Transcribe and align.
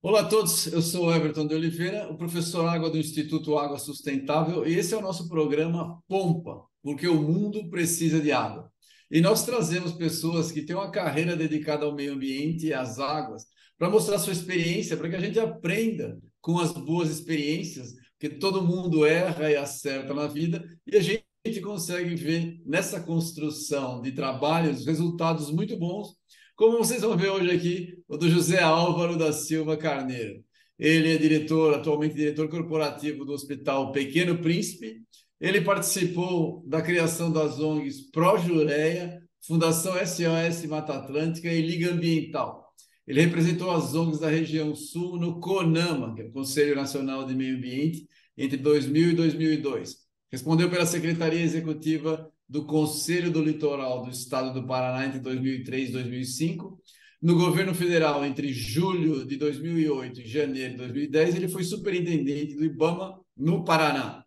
Olá 0.00 0.20
a 0.20 0.24
todos, 0.24 0.68
eu 0.68 0.80
sou 0.80 1.12
Everton 1.12 1.48
de 1.48 1.54
Oliveira, 1.56 2.08
o 2.12 2.16
professor 2.16 2.64
Água 2.66 2.88
do 2.90 2.96
Instituto 2.96 3.58
Água 3.58 3.80
Sustentável, 3.80 4.64
e 4.64 4.74
esse 4.74 4.94
é 4.94 4.96
o 4.96 5.00
nosso 5.00 5.28
programa 5.28 6.00
Pompa, 6.06 6.62
porque 6.80 7.08
o 7.08 7.20
mundo 7.20 7.68
precisa 7.70 8.20
de 8.20 8.30
água. 8.30 8.70
E 9.10 9.20
nós 9.20 9.44
trazemos 9.44 9.92
pessoas 9.92 10.52
que 10.52 10.62
têm 10.62 10.76
uma 10.76 10.92
carreira 10.92 11.36
dedicada 11.36 11.84
ao 11.84 11.94
meio 11.94 12.12
ambiente 12.12 12.66
e 12.68 12.72
às 12.72 13.00
águas 13.00 13.46
para 13.76 13.90
mostrar 13.90 14.20
sua 14.20 14.32
experiência, 14.32 14.96
para 14.96 15.08
que 15.08 15.16
a 15.16 15.20
gente 15.20 15.40
aprenda 15.40 16.20
com 16.40 16.60
as 16.60 16.70
boas 16.70 17.10
experiências, 17.10 17.94
porque 18.12 18.36
todo 18.36 18.62
mundo 18.62 19.04
erra 19.04 19.50
e 19.50 19.56
acerta 19.56 20.14
na 20.14 20.28
vida, 20.28 20.64
e 20.86 20.96
a 20.96 21.00
gente 21.00 21.24
consegue 21.62 22.14
ver 22.14 22.60
nessa 22.64 23.00
construção 23.00 24.00
de 24.00 24.12
trabalhos 24.12 24.86
resultados 24.86 25.50
muito 25.50 25.76
bons 25.76 26.16
como 26.56 26.78
vocês 26.78 27.02
vão 27.02 27.16
ver 27.16 27.30
hoje 27.30 27.50
aqui, 27.50 27.98
o 28.06 28.16
do 28.16 28.30
José 28.30 28.62
Álvaro 28.62 29.18
da 29.18 29.32
Silva 29.32 29.76
Carneiro. 29.76 30.40
Ele 30.78 31.12
é 31.12 31.18
diretor, 31.18 31.74
atualmente 31.74 32.14
diretor 32.14 32.48
corporativo 32.48 33.24
do 33.24 33.32
Hospital 33.32 33.90
Pequeno 33.90 34.38
Príncipe. 34.38 35.02
Ele 35.40 35.60
participou 35.60 36.62
da 36.64 36.80
criação 36.80 37.32
das 37.32 37.58
ONGs 37.58 38.08
Projureia, 38.12 39.20
Fundação 39.44 39.94
SOS 39.94 40.64
Mata 40.66 40.94
Atlântica 40.94 41.52
e 41.52 41.60
Liga 41.60 41.90
Ambiental. 41.90 42.72
Ele 43.04 43.22
representou 43.22 43.72
as 43.72 43.92
ONGs 43.92 44.20
da 44.20 44.28
região 44.28 44.76
sul 44.76 45.18
no 45.18 45.40
CONAMA, 45.40 46.14
que 46.14 46.22
é 46.22 46.24
o 46.24 46.32
Conselho 46.32 46.76
Nacional 46.76 47.26
de 47.26 47.34
Meio 47.34 47.56
Ambiente, 47.56 48.06
entre 48.38 48.56
2000 48.56 49.10
e 49.10 49.14
2002. 49.14 50.03
Respondeu 50.34 50.68
pela 50.68 50.84
Secretaria 50.84 51.40
Executiva 51.40 52.28
do 52.48 52.64
Conselho 52.64 53.30
do 53.30 53.40
Litoral 53.40 54.02
do 54.02 54.10
Estado 54.10 54.52
do 54.52 54.66
Paraná 54.66 55.06
entre 55.06 55.20
2003 55.20 55.90
e 55.90 55.92
2005. 55.92 56.76
No 57.22 57.36
governo 57.36 57.72
federal, 57.72 58.24
entre 58.24 58.52
julho 58.52 59.24
de 59.24 59.36
2008 59.36 60.20
e 60.20 60.26
janeiro 60.26 60.72
de 60.72 60.78
2010, 60.78 61.36
ele 61.36 61.46
foi 61.46 61.62
superintendente 61.62 62.56
do 62.56 62.64
IBAMA 62.64 63.20
no 63.36 63.62
Paraná. 63.64 64.24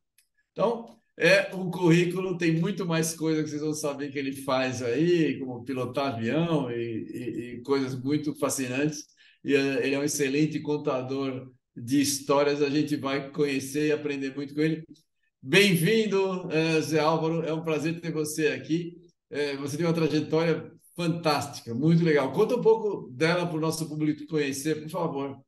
Então, 0.53 0.97
é 1.17 1.53
um 1.53 1.69
currículo, 1.69 2.37
tem 2.37 2.53
muito 2.53 2.85
mais 2.85 3.13
coisa 3.13 3.43
que 3.43 3.49
vocês 3.49 3.61
vão 3.61 3.73
saber 3.73 4.09
que 4.09 4.17
ele 4.17 4.31
faz 4.31 4.81
aí, 4.81 5.37
como 5.37 5.65
pilotar 5.65 6.13
avião 6.13 6.71
e, 6.71 6.75
e, 6.75 7.55
e 7.55 7.61
coisas 7.63 8.01
muito 8.01 8.33
fascinantes. 8.35 9.03
E 9.43 9.53
uh, 9.55 9.79
ele 9.83 9.95
é 9.95 9.99
um 9.99 10.05
excelente 10.05 10.57
contador 10.61 11.51
de 11.75 11.99
histórias, 11.99 12.61
a 12.61 12.69
gente 12.69 12.95
vai 12.95 13.29
conhecer 13.29 13.87
e 13.87 13.91
aprender 13.91 14.33
muito 14.33 14.55
com 14.55 14.61
ele. 14.61 14.85
Bem-vindo, 15.41 16.51
eh, 16.51 16.81
Zé 16.81 16.99
Álvaro. 16.99 17.43
É 17.43 17.53
um 17.53 17.63
prazer 17.63 17.99
ter 18.01 18.11
você 18.11 18.49
aqui. 18.49 18.97
Eh, 19.29 19.55
você 19.57 19.77
tem 19.77 19.85
uma 19.85 19.93
trajetória 19.93 20.71
fantástica, 20.95 21.73
muito 21.73 22.03
legal. 22.03 22.33
Conta 22.33 22.55
um 22.55 22.61
pouco 22.61 23.09
dela 23.11 23.45
para 23.45 23.55
o 23.57 23.59
nosso 23.59 23.87
público 23.87 24.25
conhecer, 24.27 24.81
por 24.81 24.89
favor. 24.89 25.41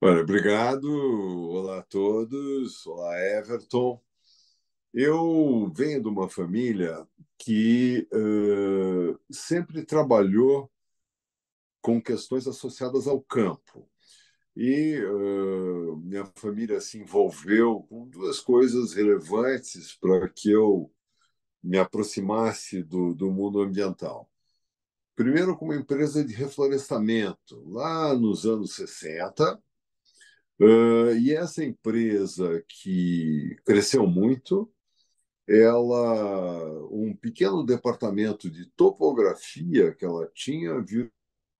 Olha, 0.00 0.20
obrigado. 0.20 0.84
Olá 0.88 1.78
a 1.78 1.82
todos. 1.82 2.84
Olá, 2.86 3.18
Everton. 3.18 4.00
Eu 4.92 5.70
venho 5.74 6.02
de 6.02 6.08
uma 6.08 6.28
família 6.28 7.06
que 7.38 8.08
uh, 8.12 9.18
sempre 9.30 9.84
trabalhou 9.84 10.70
com 11.80 12.00
questões 12.02 12.46
associadas 12.46 13.06
ao 13.06 13.20
campo. 13.22 13.88
E 14.56 14.98
uh, 15.04 15.96
minha 15.98 16.24
família 16.34 16.80
se 16.80 16.98
envolveu 16.98 17.82
com 17.90 18.08
duas 18.08 18.40
coisas 18.40 18.94
relevantes 18.94 19.94
para 20.00 20.28
que 20.30 20.50
eu 20.50 20.90
me 21.62 21.78
aproximasse 21.78 22.82
do, 22.82 23.14
do 23.14 23.30
mundo 23.30 23.60
ambiental. 23.60 24.30
Primeiro, 25.14 25.56
com 25.56 25.66
uma 25.66 25.76
empresa 25.76 26.24
de 26.24 26.32
reflorestamento, 26.34 27.62
lá 27.68 28.14
nos 28.14 28.46
anos 28.46 28.74
60. 28.76 29.60
Uh, 30.58 31.12
e 31.20 31.34
essa 31.34 31.62
empresa, 31.62 32.64
que 32.66 33.56
cresceu 33.64 34.06
muito, 34.06 34.72
ela 35.46 36.88
um 36.90 37.14
pequeno 37.14 37.64
departamento 37.64 38.50
de 38.50 38.66
topografia 38.70 39.94
que 39.94 40.04
ela 40.04 40.28
tinha 40.34 40.80
virou 40.80 41.10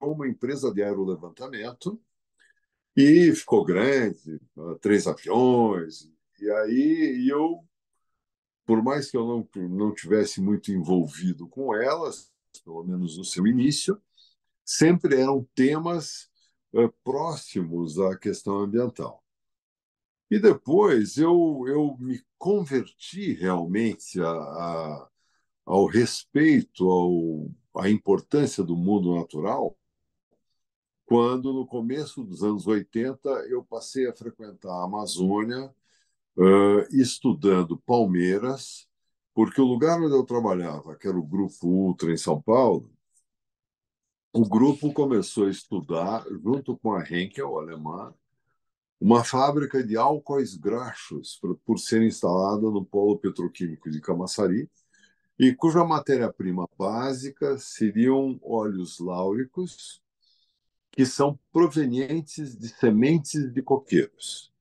uma 0.01 0.27
empresa 0.27 0.73
de 0.73 0.83
aerolevantamento 0.83 2.01
e 2.97 3.31
ficou 3.35 3.63
grande, 3.63 4.41
três 4.81 5.05
aviões. 5.05 6.11
E 6.41 6.49
aí 6.49 7.27
eu, 7.29 7.63
por 8.65 8.81
mais 8.81 9.11
que 9.11 9.15
eu 9.15 9.27
não, 9.27 9.67
não 9.69 9.93
tivesse 9.93 10.41
muito 10.41 10.71
envolvido 10.71 11.47
com 11.47 11.75
elas, 11.75 12.31
pelo 12.65 12.83
menos 12.83 13.15
no 13.15 13.23
seu 13.23 13.45
início, 13.45 14.01
sempre 14.65 15.21
eram 15.21 15.47
temas 15.53 16.27
é, 16.73 16.89
próximos 17.03 17.99
à 17.99 18.17
questão 18.17 18.57
ambiental. 18.57 19.23
E 20.31 20.39
depois 20.39 21.17
eu, 21.17 21.65
eu 21.67 21.95
me 21.99 22.19
converti 22.35 23.31
realmente 23.33 24.19
a, 24.19 24.27
a, 24.27 25.09
ao 25.65 25.85
respeito, 25.85 26.89
ao, 26.89 27.83
à 27.83 27.89
importância 27.91 28.63
do 28.63 28.75
mundo 28.75 29.15
natural 29.15 29.77
quando, 31.07 31.53
no 31.53 31.65
começo 31.65 32.21
dos 32.21 32.43
anos 32.43 32.67
80, 32.67 33.29
eu 33.49 33.63
passei 33.63 34.07
a 34.09 34.13
frequentar 34.13 34.69
a 34.69 34.83
Amazônia, 34.83 35.73
uh, 36.37 36.81
estudando 36.91 37.77
palmeiras, 37.77 38.85
porque 39.33 39.61
o 39.61 39.65
lugar 39.65 40.01
onde 40.01 40.13
eu 40.13 40.25
trabalhava, 40.25 40.97
que 40.97 41.07
era 41.07 41.17
o 41.17 41.25
Grupo 41.25 41.65
Ultra 41.65 42.11
em 42.11 42.17
São 42.17 42.41
Paulo, 42.41 42.91
o 44.33 44.47
grupo 44.47 44.91
começou 44.91 45.47
a 45.47 45.49
estudar, 45.49 46.25
junto 46.43 46.77
com 46.77 46.93
a 46.93 47.03
Henkel, 47.09 47.57
alemã, 47.57 48.13
uma 48.99 49.23
fábrica 49.23 49.81
de 49.81 49.95
álcoois 49.95 50.55
graxos 50.57 51.37
por, 51.41 51.57
por 51.59 51.79
ser 51.79 52.01
instalada 52.01 52.69
no 52.69 52.83
polo 52.85 53.17
petroquímico 53.17 53.89
de 53.89 54.01
Camaçari, 54.01 54.69
e 55.39 55.55
cuja 55.55 55.85
matéria-prima 55.85 56.67
básica 56.77 57.57
seriam 57.57 58.37
óleos 58.43 58.99
láuricos, 58.99 60.01
que 60.97 61.05
são 61.05 61.39
provenientes 61.53 62.57
de 62.57 62.69
sementes 62.69 63.53
de 63.53 63.61
coqueiros. 63.61 64.51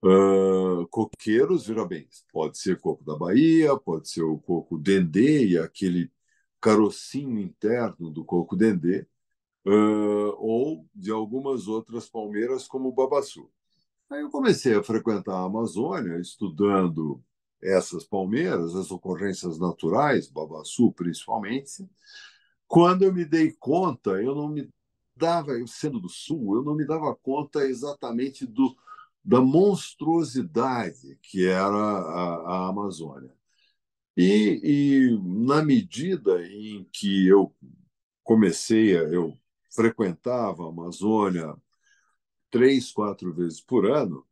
Uh, 0.00 0.86
coqueiros, 0.86 1.66
veja 1.66 1.84
bem, 1.84 2.06
pode 2.32 2.58
ser 2.58 2.78
coco 2.78 3.02
da 3.04 3.16
Bahia, 3.16 3.76
pode 3.76 4.08
ser 4.08 4.22
o 4.22 4.38
coco 4.38 4.78
dendê 4.78 5.58
aquele 5.58 6.12
carocinho 6.60 7.40
interno 7.40 8.08
do 8.08 8.24
coco 8.24 8.54
dendê, 8.54 9.04
uh, 9.66 10.36
ou 10.38 10.86
de 10.94 11.10
algumas 11.10 11.66
outras 11.66 12.08
palmeiras, 12.08 12.68
como 12.68 12.90
o 12.90 12.94
babaçu. 12.94 13.50
Aí 14.08 14.20
eu 14.20 14.30
comecei 14.30 14.76
a 14.76 14.82
frequentar 14.84 15.34
a 15.34 15.46
Amazônia, 15.46 16.20
estudando 16.20 17.20
essas 17.60 18.04
palmeiras, 18.04 18.76
as 18.76 18.92
ocorrências 18.92 19.58
naturais, 19.58 20.28
babaçu 20.28 20.92
principalmente. 20.92 21.84
Quando 22.68 23.02
eu 23.02 23.12
me 23.12 23.24
dei 23.24 23.50
conta, 23.58 24.10
eu 24.22 24.36
não 24.36 24.48
me 24.48 24.70
dava, 25.16 25.52
eu 25.52 25.66
sendo 25.66 26.00
do 26.00 26.08
Sul, 26.08 26.56
eu 26.56 26.62
não 26.62 26.74
me 26.74 26.86
dava 26.86 27.14
conta 27.14 27.66
exatamente 27.66 28.46
do, 28.46 28.76
da 29.24 29.40
monstruosidade 29.40 31.18
que 31.22 31.46
era 31.46 31.68
a, 31.68 32.66
a 32.66 32.68
Amazônia. 32.68 33.32
E, 34.16 34.60
e, 34.62 35.18
na 35.46 35.62
medida 35.62 36.46
em 36.46 36.84
que 36.92 37.26
eu 37.26 37.54
comecei, 38.22 38.96
a, 38.96 39.02
eu 39.02 39.38
frequentava 39.70 40.64
a 40.64 40.68
Amazônia 40.68 41.56
três, 42.50 42.92
quatro 42.92 43.34
vezes 43.34 43.60
por 43.60 43.90
ano, 43.90 44.26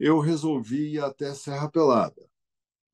eu 0.00 0.18
resolvi 0.20 0.94
ir 0.94 1.00
até 1.00 1.32
Serra 1.34 1.70
Pelada. 1.70 2.28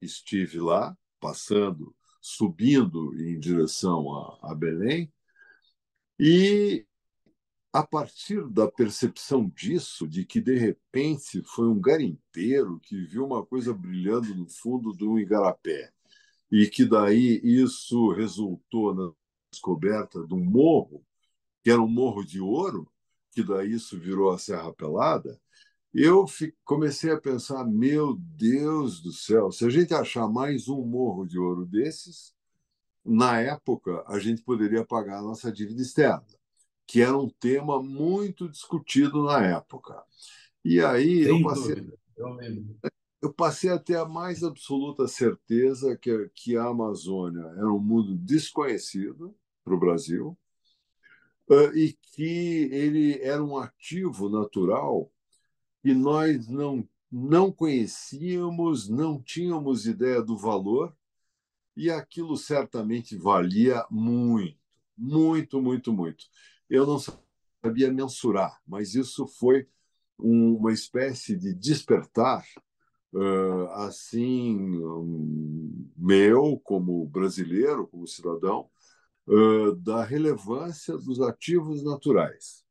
Estive 0.02 0.60
lá, 0.60 0.96
passando, 1.18 1.94
subindo 2.20 3.14
em 3.18 3.38
direção 3.38 4.12
a, 4.14 4.52
a 4.52 4.54
Belém, 4.54 5.10
e 6.18 6.86
a 7.72 7.86
partir 7.86 8.48
da 8.48 8.70
percepção 8.70 9.48
disso, 9.48 10.08
de 10.08 10.24
que 10.24 10.40
de 10.40 10.56
repente 10.58 11.42
foi 11.44 11.68
um 11.68 11.80
garimpeiro 11.80 12.80
que 12.80 13.04
viu 13.04 13.24
uma 13.24 13.44
coisa 13.46 13.72
brilhando 13.72 14.34
no 14.34 14.48
fundo 14.48 14.96
de 14.96 15.04
um 15.04 15.18
igarapé, 15.18 15.92
e 16.50 16.66
que 16.66 16.84
daí 16.84 17.40
isso 17.44 18.10
resultou 18.12 18.94
na 18.94 19.12
descoberta 19.52 20.26
de 20.26 20.34
um 20.34 20.44
morro, 20.44 21.04
que 21.62 21.70
era 21.70 21.80
um 21.80 21.88
morro 21.88 22.24
de 22.24 22.40
ouro, 22.40 22.90
que 23.32 23.42
daí 23.42 23.72
isso 23.72 23.98
virou 23.98 24.30
a 24.30 24.38
Serra 24.38 24.72
Pelada, 24.72 25.40
eu 25.94 26.24
comecei 26.64 27.12
a 27.12 27.20
pensar: 27.20 27.64
meu 27.64 28.16
Deus 28.18 29.00
do 29.00 29.12
céu, 29.12 29.52
se 29.52 29.64
a 29.64 29.70
gente 29.70 29.94
achar 29.94 30.28
mais 30.28 30.68
um 30.68 30.84
morro 30.84 31.26
de 31.26 31.38
ouro 31.38 31.66
desses, 31.66 32.34
na 33.04 33.40
época 33.40 34.04
a 34.08 34.18
gente 34.18 34.42
poderia 34.42 34.84
pagar 34.84 35.18
a 35.18 35.22
nossa 35.22 35.52
dívida 35.52 35.82
externa 35.82 36.39
que 36.90 37.00
era 37.00 37.16
um 37.16 37.28
tema 37.28 37.80
muito 37.80 38.48
discutido 38.48 39.22
na 39.22 39.46
época. 39.46 40.02
E 40.64 40.80
aí 40.80 41.22
Sem 41.22 41.40
eu 41.40 41.46
passei. 41.46 41.74
Dúvida, 41.76 41.98
eu 42.16 42.32
lembro. 42.32 42.76
eu 43.22 43.32
passei 43.32 43.70
a 43.70 43.78
ter 43.78 43.94
a 43.94 44.04
mais 44.04 44.42
absoluta 44.42 45.06
certeza 45.06 45.96
que, 45.96 46.28
que 46.34 46.56
a 46.56 46.64
Amazônia 46.64 47.44
era 47.56 47.72
um 47.72 47.78
mundo 47.78 48.16
desconhecido 48.16 49.32
para 49.62 49.72
o 49.72 49.78
Brasil 49.78 50.36
e 51.76 51.96
que 52.12 52.68
ele 52.72 53.22
era 53.22 53.42
um 53.42 53.56
ativo 53.56 54.28
natural 54.28 55.12
que 55.84 55.94
nós 55.94 56.48
não, 56.48 56.88
não 57.08 57.52
conhecíamos, 57.52 58.88
não 58.88 59.22
tínhamos 59.22 59.86
ideia 59.86 60.20
do 60.20 60.36
valor, 60.36 60.92
e 61.76 61.88
aquilo 61.88 62.36
certamente 62.36 63.16
valia 63.16 63.86
muito, 63.88 64.58
muito, 64.98 65.62
muito, 65.62 65.92
muito. 65.92 66.24
Eu 66.70 66.86
não 66.86 66.98
sabia 67.62 67.92
mensurar, 67.92 68.58
mas 68.64 68.94
isso 68.94 69.26
foi 69.26 69.68
uma 70.16 70.72
espécie 70.72 71.36
de 71.36 71.52
despertar 71.52 72.44
assim 73.72 74.56
meu 75.96 76.60
como 76.62 77.04
brasileiro 77.06 77.88
como 77.88 78.06
cidadão 78.06 78.70
da 79.82 80.04
relevância 80.04 80.96
dos 80.96 81.20
ativos 81.20 81.82
naturais. 81.82 82.64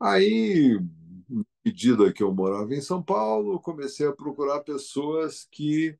Aí 0.00 0.80
na 1.28 1.44
medida 1.64 2.10
que 2.12 2.22
eu 2.22 2.34
morava 2.34 2.74
em 2.74 2.80
São 2.80 3.02
Paulo 3.02 3.60
comecei 3.60 4.06
a 4.06 4.12
procurar 4.14 4.60
pessoas 4.60 5.46
que 5.52 5.98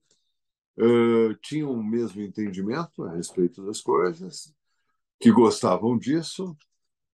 tinham 1.42 1.70
o 1.72 1.84
mesmo 1.84 2.22
entendimento 2.22 3.04
a 3.04 3.12
respeito 3.12 3.62
das 3.66 3.82
coisas 3.82 4.54
que 5.18 5.30
gostavam 5.30 5.98
disso 5.98 6.56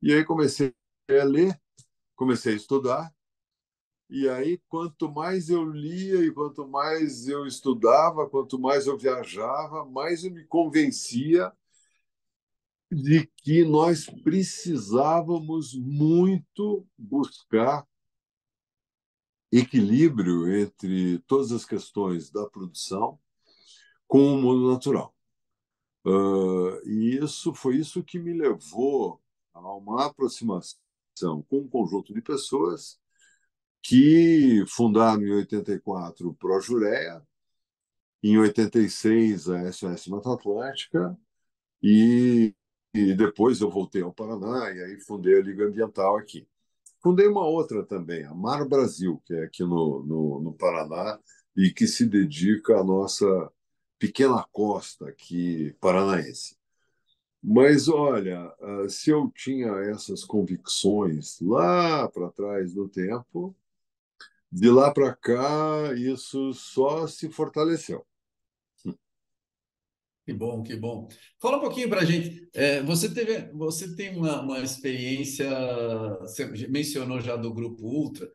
e 0.06 0.12
aí 0.12 0.24
comecei 0.24 0.74
a 1.08 1.24
ler 1.24 1.60
comecei 2.16 2.54
a 2.54 2.56
estudar 2.56 3.16
e 4.08 4.28
aí, 4.28 4.58
quanto 4.68 5.10
mais 5.10 5.50
eu 5.50 5.64
lia 5.64 6.24
e 6.24 6.32
quanto 6.32 6.66
mais 6.66 7.26
eu 7.26 7.44
estudava, 7.44 8.28
quanto 8.28 8.58
mais 8.58 8.86
eu 8.86 8.96
viajava, 8.96 9.84
mais 9.84 10.22
eu 10.24 10.30
me 10.30 10.44
convencia 10.44 11.52
de 12.90 13.26
que 13.38 13.64
nós 13.64 14.06
precisávamos 14.22 15.74
muito 15.74 16.86
buscar 16.96 17.86
equilíbrio 19.50 20.48
entre 20.56 21.18
todas 21.26 21.50
as 21.50 21.64
questões 21.64 22.30
da 22.30 22.48
produção 22.48 23.18
com 24.06 24.34
o 24.34 24.40
mundo 24.40 24.70
natural. 24.70 25.14
Uh, 26.06 26.80
e 26.88 27.18
isso 27.20 27.52
foi 27.52 27.76
isso 27.76 28.04
que 28.04 28.18
me 28.20 28.32
levou 28.32 29.20
a 29.64 29.76
uma 29.76 30.06
aproximação 30.06 30.76
com 31.48 31.58
um 31.58 31.68
conjunto 31.68 32.12
de 32.12 32.20
pessoas 32.20 32.98
que 33.82 34.64
fundaram 34.68 35.22
em 35.22 35.32
84 35.32 36.28
o 36.28 36.34
Projureia, 36.34 37.22
em 38.22 38.36
86 38.38 39.48
a 39.48 39.72
SOS 39.72 40.08
Mata 40.08 40.32
Atlântica, 40.34 41.16
e, 41.82 42.54
e 42.94 43.14
depois 43.14 43.60
eu 43.60 43.70
voltei 43.70 44.02
ao 44.02 44.12
Paraná 44.12 44.70
e 44.72 44.82
aí 44.82 45.00
fundei 45.00 45.38
a 45.38 45.42
Liga 45.42 45.66
Ambiental 45.66 46.16
aqui. 46.16 46.48
Fundei 47.02 47.28
uma 47.28 47.46
outra 47.46 47.84
também, 47.84 48.24
a 48.24 48.34
Mar 48.34 48.66
Brasil, 48.68 49.22
que 49.24 49.34
é 49.34 49.44
aqui 49.44 49.62
no, 49.62 50.04
no, 50.04 50.40
no 50.40 50.52
Paraná 50.54 51.18
e 51.56 51.70
que 51.70 51.86
se 51.86 52.06
dedica 52.06 52.80
à 52.80 52.84
nossa 52.84 53.26
pequena 53.98 54.44
costa 54.50 55.08
aqui 55.08 55.74
paranaense. 55.80 56.56
Mas 57.48 57.88
olha, 57.88 58.52
ah, 58.60 58.88
se 58.88 59.10
eu 59.10 59.30
tinha 59.30 59.68
essas 59.92 60.24
convicções 60.24 61.38
lá 61.40 62.08
para 62.08 62.28
trás 62.32 62.74
no 62.74 62.88
tempo, 62.88 63.54
de 64.50 64.68
lá 64.68 64.92
para 64.92 65.14
cá, 65.14 65.94
isso 65.96 66.52
só 66.54 67.06
se 67.06 67.30
fortaleceu. 67.30 68.04
Que 70.24 70.32
bom, 70.32 70.60
que 70.64 70.74
bom. 70.74 71.08
Fala 71.40 71.58
um 71.58 71.60
pouquinho 71.60 71.88
para 71.88 72.00
a 72.00 72.04
gente. 72.04 72.48
É, 72.52 72.82
você 72.82 73.08
teve, 73.14 73.52
você 73.52 73.94
tem 73.94 74.16
uma, 74.16 74.42
uma 74.42 74.58
experiência, 74.58 75.48
você 76.20 76.46
mencionou 76.66 77.20
já 77.20 77.36
do 77.36 77.54
Grupo 77.54 77.84
Ultra. 77.84 78.28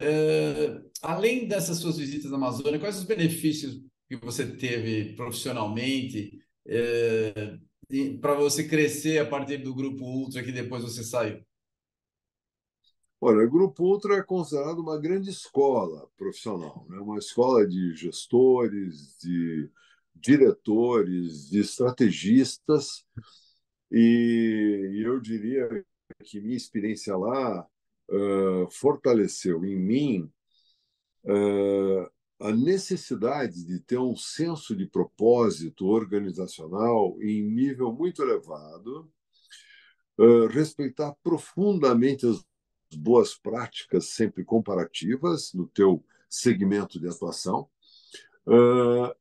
É, 0.00 0.80
além 1.02 1.46
dessas 1.46 1.78
suas 1.78 1.98
visitas 1.98 2.32
na 2.32 2.36
Amazônia, 2.36 2.80
quais 2.80 2.98
os 2.98 3.04
benefícios 3.04 3.80
que 4.08 4.16
você 4.16 4.44
teve 4.56 5.14
profissionalmente 5.14 6.36
é, 6.66 7.58
para 8.20 8.34
você 8.34 8.66
crescer 8.66 9.18
a 9.18 9.26
partir 9.26 9.58
do 9.58 9.74
Grupo 9.74 10.04
Ultra 10.04 10.42
que 10.42 10.52
depois 10.52 10.82
você 10.82 11.04
saiu? 11.04 11.44
Olha, 13.20 13.46
o 13.46 13.50
Grupo 13.50 13.84
Ultra 13.84 14.16
é 14.16 14.22
considerado 14.22 14.78
uma 14.80 15.00
grande 15.00 15.30
escola 15.30 16.08
profissional, 16.16 16.86
né? 16.88 16.98
uma 16.98 17.18
escola 17.18 17.66
de 17.66 17.94
gestores, 17.94 19.16
de 19.18 19.70
diretores, 20.14 21.48
de 21.48 21.60
estrategistas, 21.60 23.04
e 23.90 25.02
eu 25.04 25.20
diria 25.20 25.84
que 26.24 26.40
minha 26.40 26.56
experiência 26.56 27.16
lá 27.16 27.66
uh, 28.10 28.70
fortaleceu 28.70 29.64
em 29.64 29.76
mim 29.76 30.32
a 32.38 32.52
necessidade 32.52 33.64
de 33.64 33.80
ter 33.80 33.98
um 33.98 34.14
senso 34.14 34.76
de 34.76 34.86
propósito 34.86 35.86
organizacional 35.86 37.16
em 37.20 37.42
nível 37.42 37.92
muito 37.92 38.22
elevado, 38.22 39.10
respeitar 40.50 41.14
profundamente 41.22 42.26
as 42.26 42.44
boas 42.96 43.34
práticas 43.34 44.10
sempre 44.10 44.44
comparativas 44.44 45.52
no 45.52 45.66
teu 45.66 46.04
segmento 46.28 47.00
de 47.00 47.08
atuação. 47.08 47.68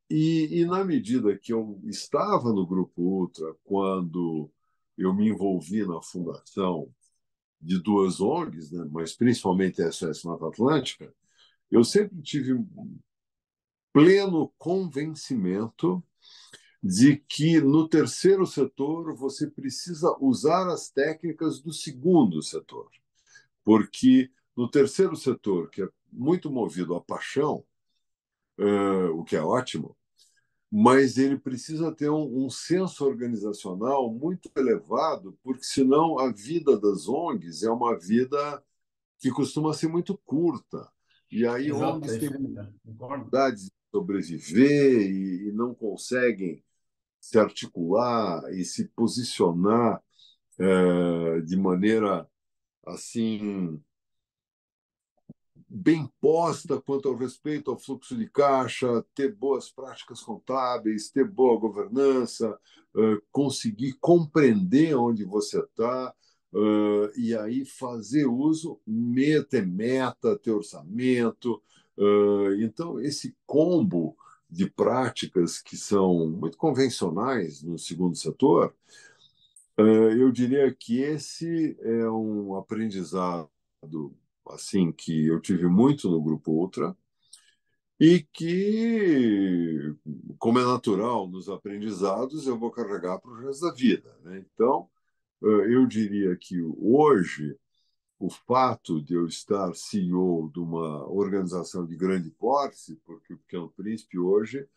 E, 0.09 0.61
e, 0.61 0.65
na 0.65 0.83
medida 0.83 1.37
que 1.37 1.51
eu 1.51 1.79
estava 1.85 2.53
no 2.53 2.65
Grupo 2.65 3.01
Ultra, 3.01 3.55
quando 3.63 4.49
eu 4.97 5.13
me 5.13 5.29
envolvi 5.29 5.85
na 5.85 6.01
fundação 6.01 6.89
de 7.59 7.81
duas 7.81 8.21
ONGs, 8.21 8.71
né, 8.71 8.87
mas 8.91 9.15
principalmente 9.15 9.81
a 9.81 9.91
SOS 9.91 10.23
Mata 10.23 10.47
Atlântica, 10.47 11.11
eu 11.71 11.83
sempre 11.83 12.21
tive 12.21 12.53
pleno 13.93 14.53
convencimento 14.57 16.03
de 16.83 17.17
que 17.17 17.59
no 17.59 17.87
terceiro 17.87 18.45
setor 18.45 19.15
você 19.15 19.49
precisa 19.49 20.15
usar 20.19 20.67
as 20.69 20.89
técnicas 20.89 21.59
do 21.59 21.73
segundo 21.73 22.41
setor 22.41 22.89
porque 23.65 24.31
no 24.55 24.69
terceiro 24.69 25.15
setor, 25.15 25.69
que 25.71 25.81
é 25.81 25.89
muito 26.13 26.51
movido 26.51 26.95
à 26.95 27.01
paixão, 27.01 27.65
uh, 28.59 29.09
o 29.15 29.25
que 29.25 29.35
é 29.35 29.41
ótimo, 29.41 29.97
mas 30.71 31.17
ele 31.17 31.37
precisa 31.37 31.91
ter 31.91 32.09
um, 32.09 32.45
um, 32.45 32.49
senso 32.49 33.05
organizacional 33.05 34.13
muito 34.13 34.49
elevado, 34.55 35.37
porque 35.43 35.63
senão 35.63 36.19
a 36.19 36.31
vida 36.31 36.79
das 36.79 37.07
ONGs 37.07 37.63
é 37.63 37.71
uma 37.71 37.97
vida 37.97 38.63
que 39.19 39.31
costuma 39.31 39.73
ser 39.73 39.87
muito 39.87 40.17
curta. 40.25 40.89
E 41.31 41.45
aí 41.45 41.69
Exato, 41.69 41.97
ONGs 41.97 42.13
é 42.13 42.19
têm 42.19 42.29
dificuldade 42.29 43.65
de 43.65 43.71
sobreviver 43.91 45.01
e, 45.01 45.47
e 45.47 45.51
não 45.51 45.73
conseguem 45.73 46.63
se 47.19 47.39
articular 47.39 48.43
e 48.53 48.63
se 48.63 48.87
posicionar 48.89 50.01
uh, 50.59 51.41
de 51.41 51.57
maneira 51.57 52.29
assim 52.85 53.81
bem 55.67 56.09
posta 56.21 56.79
quanto 56.79 57.09
ao 57.09 57.15
respeito 57.15 57.69
ao 57.69 57.77
fluxo 57.77 58.15
de 58.15 58.29
caixa, 58.29 59.03
ter 59.13 59.35
boas 59.35 59.69
práticas 59.69 60.21
contábeis, 60.21 61.09
ter 61.09 61.27
boa 61.27 61.59
governança, 61.59 62.57
conseguir 63.31 63.93
compreender 63.99 64.95
onde 64.95 65.25
você 65.25 65.59
está 65.59 66.13
e 67.15 67.35
aí 67.35 67.65
fazer 67.65 68.25
uso, 68.25 68.79
ter 69.49 69.65
meta, 69.65 70.37
ter 70.37 70.51
orçamento. 70.51 71.61
Então, 72.59 72.99
esse 72.99 73.35
combo 73.45 74.15
de 74.49 74.69
práticas 74.69 75.61
que 75.61 75.75
são 75.75 76.29
muito 76.29 76.57
convencionais 76.57 77.61
no 77.61 77.77
segundo 77.77 78.15
setor, 78.15 78.73
eu 79.77 80.31
diria 80.31 80.73
que 80.73 81.01
esse 81.01 81.77
é 81.81 82.09
um 82.09 82.55
aprendizado 82.55 83.49
assim 84.47 84.91
que 84.91 85.27
eu 85.27 85.41
tive 85.41 85.67
muito 85.67 86.09
no 86.09 86.21
grupo 86.21 86.51
Ultra 86.51 86.95
e 87.99 88.25
que, 88.31 89.95
como 90.37 90.59
é 90.59 90.63
natural 90.63 91.27
nos 91.27 91.49
aprendizados, 91.49 92.45
eu 92.45 92.57
vou 92.57 92.69
carregar 92.69 93.19
para 93.19 93.31
o 93.31 93.39
resto 93.39 93.65
da 93.65 93.73
vida. 93.73 94.15
Né? 94.23 94.45
Então, 94.53 94.87
eu 95.41 95.85
diria 95.85 96.35
que 96.35 96.61
hoje 96.61 97.57
o 98.17 98.29
fato 98.29 99.01
de 99.01 99.13
eu 99.13 99.27
estar 99.27 99.73
CEO 99.75 100.49
de 100.53 100.59
uma 100.59 101.07
organização 101.09 101.85
de 101.85 101.95
grande 101.95 102.31
porte, 102.31 102.99
porque 103.05 103.33
o 103.33 103.37
Pequeno 103.37 103.69
Príncipe 103.69 104.17
hoje 104.17 104.67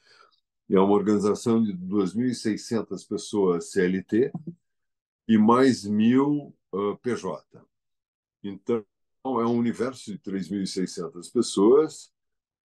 é 0.71 0.79
uma 0.79 0.93
organização 0.93 1.62
de 1.62 1.73
2.600 1.73 3.09
pessoas 3.09 3.71
CLT, 3.71 4.33
e 5.27 5.37
mais 5.37 5.85
mil 5.85 6.55
uh, 6.73 6.97
PJ. 6.99 7.45
Então, 8.43 8.85
é 9.25 9.47
um 9.47 9.57
universo 9.57 10.11
de 10.11 10.19
3.600 10.19 11.31
pessoas 11.31 12.11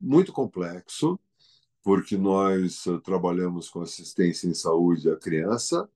muito 0.01 0.33
complexo, 0.33 1.19
porque 1.83 2.17
nós 2.17 2.85
trabalhamos 3.05 3.69
com 3.69 3.83
assistência 3.83 4.47
em 4.47 4.55
saúde 4.55 5.11
à 5.11 5.17
criança, 5.17 5.91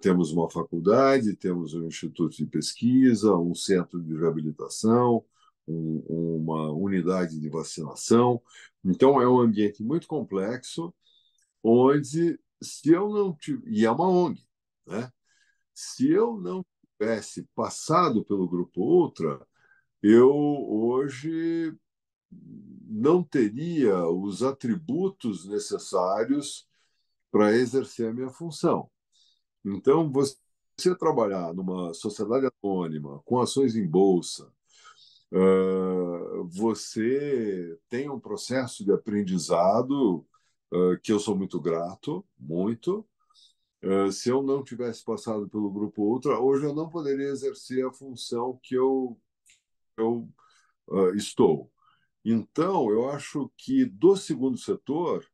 temos 0.00 0.32
uma 0.32 0.50
faculdade, 0.50 1.36
temos 1.36 1.74
um 1.74 1.86
instituto 1.86 2.36
de 2.36 2.46
pesquisa, 2.46 3.34
um 3.36 3.54
centro 3.54 4.02
de 4.02 4.16
reabilitação, 4.16 5.24
um, 5.66 6.02
uma 6.38 6.70
unidade 6.72 7.40
de 7.40 7.48
vacinação. 7.48 8.42
Então, 8.84 9.20
é 9.20 9.28
um 9.28 9.40
ambiente 9.40 9.82
muito 9.82 10.06
complexo, 10.06 10.94
onde, 11.62 12.38
se 12.62 12.90
eu 12.90 13.08
não 13.10 13.34
tivesse. 13.34 13.70
E 13.70 13.84
é 13.84 13.90
uma 13.90 14.08
ONG, 14.08 14.40
né? 14.86 15.10
Se 15.74 16.10
eu 16.10 16.36
não 16.36 16.64
tivesse 16.98 17.48
passado 17.54 18.24
pelo 18.24 18.48
Grupo 18.48 18.82
Ultra, 18.82 19.46
eu 20.02 20.30
hoje 20.30 21.74
não 22.86 23.22
teria 23.22 24.06
os 24.08 24.42
atributos 24.42 25.48
necessários 25.48 26.68
para 27.30 27.52
exercer 27.52 28.10
a 28.10 28.12
minha 28.12 28.30
função. 28.30 28.90
Então, 29.64 30.10
você 30.10 30.36
trabalhar 30.98 31.54
numa 31.54 31.94
sociedade 31.94 32.48
anônima, 32.62 33.22
com 33.24 33.40
ações 33.40 33.74
em 33.76 33.86
bolsa, 33.86 34.52
você 36.48 37.78
tem 37.88 38.10
um 38.10 38.20
processo 38.20 38.84
de 38.84 38.92
aprendizado 38.92 40.26
que 41.02 41.12
eu 41.12 41.18
sou 41.18 41.36
muito 41.36 41.60
grato, 41.60 42.24
muito. 42.38 43.06
Se 44.12 44.28
eu 44.30 44.42
não 44.42 44.62
tivesse 44.62 45.04
passado 45.04 45.48
pelo 45.48 45.70
Grupo 45.70 46.02
Ultra, 46.02 46.38
hoje 46.38 46.64
eu 46.64 46.74
não 46.74 46.88
poderia 46.88 47.28
exercer 47.28 47.86
a 47.86 47.92
função 47.92 48.58
que 48.62 48.74
eu, 48.74 49.18
eu 49.96 50.28
estou. 51.14 51.70
Então, 52.24 52.90
eu 52.90 53.10
acho 53.10 53.50
que 53.56 53.84
do 53.84 54.16
segundo 54.16 54.56
setor, 54.56 55.26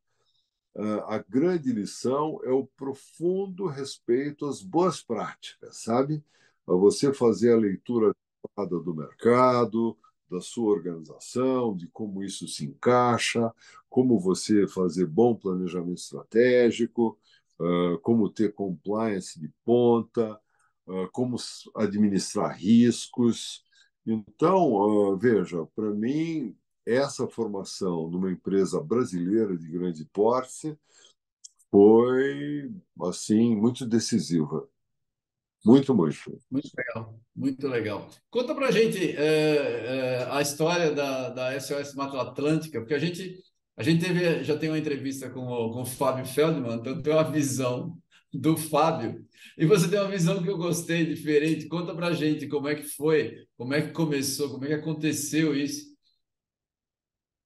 a 0.75 1.17
grande 1.27 1.71
lição 1.71 2.39
é 2.43 2.51
o 2.51 2.65
profundo 2.65 3.67
respeito 3.67 4.45
às 4.45 4.61
boas 4.61 5.01
práticas, 5.01 5.83
sabe? 5.83 6.23
A 6.67 6.73
você 6.73 7.13
fazer 7.13 7.53
a 7.53 7.57
leitura 7.57 8.15
do 8.57 8.95
mercado, 8.95 9.97
da 10.29 10.39
sua 10.39 10.71
organização, 10.71 11.75
de 11.75 11.87
como 11.89 12.23
isso 12.23 12.47
se 12.47 12.65
encaixa, 12.65 13.53
como 13.89 14.19
você 14.19 14.65
fazer 14.67 15.05
bom 15.05 15.35
planejamento 15.35 15.99
estratégico, 15.99 17.19
como 18.01 18.29
ter 18.29 18.53
compliance 18.53 19.39
de 19.39 19.51
ponta, 19.65 20.39
como 21.11 21.35
administrar 21.75 22.57
riscos. 22.57 23.63
Então, 24.05 25.17
veja, 25.17 25.65
para 25.75 25.91
mim, 25.91 26.55
essa 26.91 27.27
formação 27.27 28.09
numa 28.09 28.31
empresa 28.31 28.81
brasileira 28.81 29.57
de 29.57 29.67
grande 29.67 30.05
porte 30.05 30.77
foi 31.69 32.71
assim 33.01 33.55
muito 33.55 33.85
decisiva. 33.85 34.67
Muito, 35.63 35.93
muito. 35.93 36.39
Muito 36.49 36.71
legal, 36.75 37.19
muito 37.35 37.67
legal. 37.67 38.09
Conta 38.29 38.55
para 38.55 38.67
a 38.67 38.71
gente 38.71 38.97
é, 39.15 40.23
é, 40.23 40.27
a 40.31 40.41
história 40.41 40.91
da, 40.91 41.29
da 41.29 41.59
SOS 41.59 41.93
Mata 41.93 42.19
Atlântica, 42.19 42.79
porque 42.79 42.95
a 42.95 42.99
gente, 42.99 43.37
a 43.77 43.83
gente 43.83 44.03
teve, 44.03 44.43
já 44.43 44.57
tem 44.57 44.69
uma 44.69 44.79
entrevista 44.79 45.29
com 45.29 45.45
o, 45.45 45.71
com 45.71 45.81
o 45.81 45.85
Fábio 45.85 46.25
Feldman, 46.25 46.77
então 46.77 46.99
tem 47.01 47.13
uma 47.13 47.29
visão 47.29 47.95
do 48.33 48.57
Fábio, 48.57 49.23
e 49.57 49.65
você 49.65 49.87
tem 49.87 49.99
uma 49.99 50.09
visão 50.09 50.41
que 50.41 50.49
eu 50.49 50.57
gostei, 50.57 51.05
diferente. 51.05 51.67
Conta 51.67 51.93
para 51.93 52.07
a 52.07 52.13
gente 52.13 52.47
como 52.47 52.67
é 52.67 52.75
que 52.75 52.83
foi, 52.83 53.45
como 53.57 53.73
é 53.73 53.81
que 53.81 53.91
começou, 53.91 54.49
como 54.49 54.65
é 54.65 54.69
que 54.69 54.73
aconteceu 54.73 55.55
isso. 55.55 55.90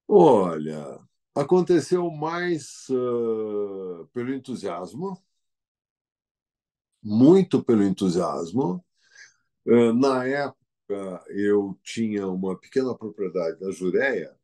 Olha, 0.07 0.99
aconteceu 1.35 2.09
mais 2.11 2.87
uh, 2.89 4.07
pelo 4.13 4.33
entusiasmo, 4.33 5.17
muito 7.03 7.63
pelo 7.63 7.83
entusiasmo. 7.83 8.83
Uh, 9.65 9.93
na 9.93 10.25
época, 10.27 11.25
eu 11.29 11.79
tinha 11.83 12.27
uma 12.27 12.57
pequena 12.59 12.95
propriedade 12.95 13.59
na 13.61 13.71
Jureia, 13.71 14.35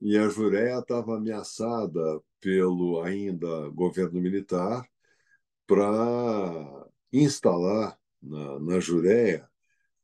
e 0.00 0.16
a 0.18 0.28
Jureia 0.28 0.80
estava 0.80 1.16
ameaçada 1.16 2.00
pelo 2.40 3.02
ainda 3.02 3.68
governo 3.70 4.20
militar 4.20 4.88
para 5.66 6.88
instalar 7.12 7.98
na, 8.22 8.60
na 8.60 8.80
Jureia 8.80 9.48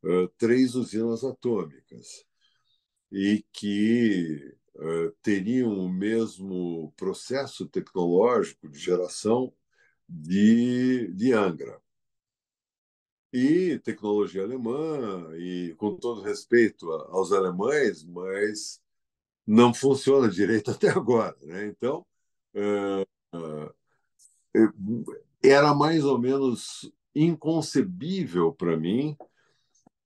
uh, 0.05 0.29
três 0.39 0.75
usinas 0.75 1.25
atômicas 1.25 2.25
e 3.13 3.45
que 3.53 4.56
teriam 5.23 5.73
o 5.79 5.89
mesmo 5.89 6.93
processo 6.97 7.67
tecnológico 7.67 8.69
de 8.69 8.79
geração 8.79 9.53
de, 10.09 11.13
de 11.15 11.33
Angra. 11.33 11.81
E 13.33 13.79
tecnologia 13.81 14.43
alemã, 14.43 15.29
e 15.37 15.75
com 15.77 15.97
todo 15.97 16.23
respeito 16.23 16.91
aos 16.91 17.33
alemães, 17.33 18.05
mas 18.05 18.81
não 19.47 19.75
funciona 19.75 20.29
direito 20.29 20.71
até 20.73 20.89
agora. 20.89 21.37
Né? 21.43 21.67
Então, 21.67 22.07
era 25.43 25.75
mais 25.75 26.05
ou 26.05 26.19
menos 26.19 26.91
inconcebível 27.15 28.53
para 28.53 28.77
mim 28.77 29.17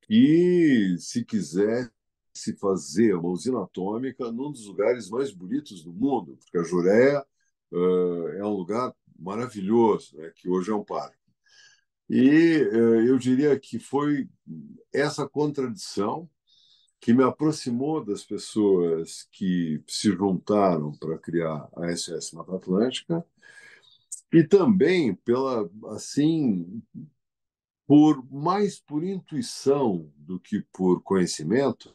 que, 0.03 0.97
se 0.99 1.25
quiser 1.25 1.91
se 2.33 2.57
fazer 2.57 3.15
uma 3.15 3.29
usina 3.29 3.63
atômica 3.63 4.31
num 4.31 4.53
dos 4.53 4.67
lugares 4.67 5.11
mais 5.11 5.33
bonitos 5.33 5.83
do 5.83 5.93
mundo, 5.93 6.37
porque 6.37 6.59
a 6.59 6.63
Jureia 6.63 7.25
uh, 7.73 8.29
é 8.37 8.45
um 8.45 8.55
lugar 8.55 8.95
maravilhoso, 9.19 10.17
né, 10.17 10.33
que 10.35 10.49
hoje 10.49 10.71
é 10.71 10.75
um 10.75 10.85
parque. 10.85 11.19
E 12.09 12.63
uh, 12.73 13.07
eu 13.07 13.19
diria 13.19 13.59
que 13.59 13.79
foi 13.79 14.29
essa 14.93 15.29
contradição 15.29 16.29
que 17.01 17.15
me 17.15 17.25
aproximou 17.25 18.05
das 18.05 18.25
pessoas 18.25 19.27
que 19.33 19.83
se 19.89 20.11
juntaram 20.13 20.93
para 20.99 21.19
criar 21.19 21.69
a 21.77 21.97
SOS 21.97 22.33
Mata 22.33 22.57
Atlântica 22.57 23.25
e 24.33 24.45
também 24.45 25.15
pela 25.15 25.69
assim 25.89 26.83
por 27.87 28.25
mais 28.31 28.79
por 28.79 29.03
intuição 29.03 30.13
do 30.17 30.39
que 30.39 30.61
por 30.73 31.03
conhecimento 31.03 31.93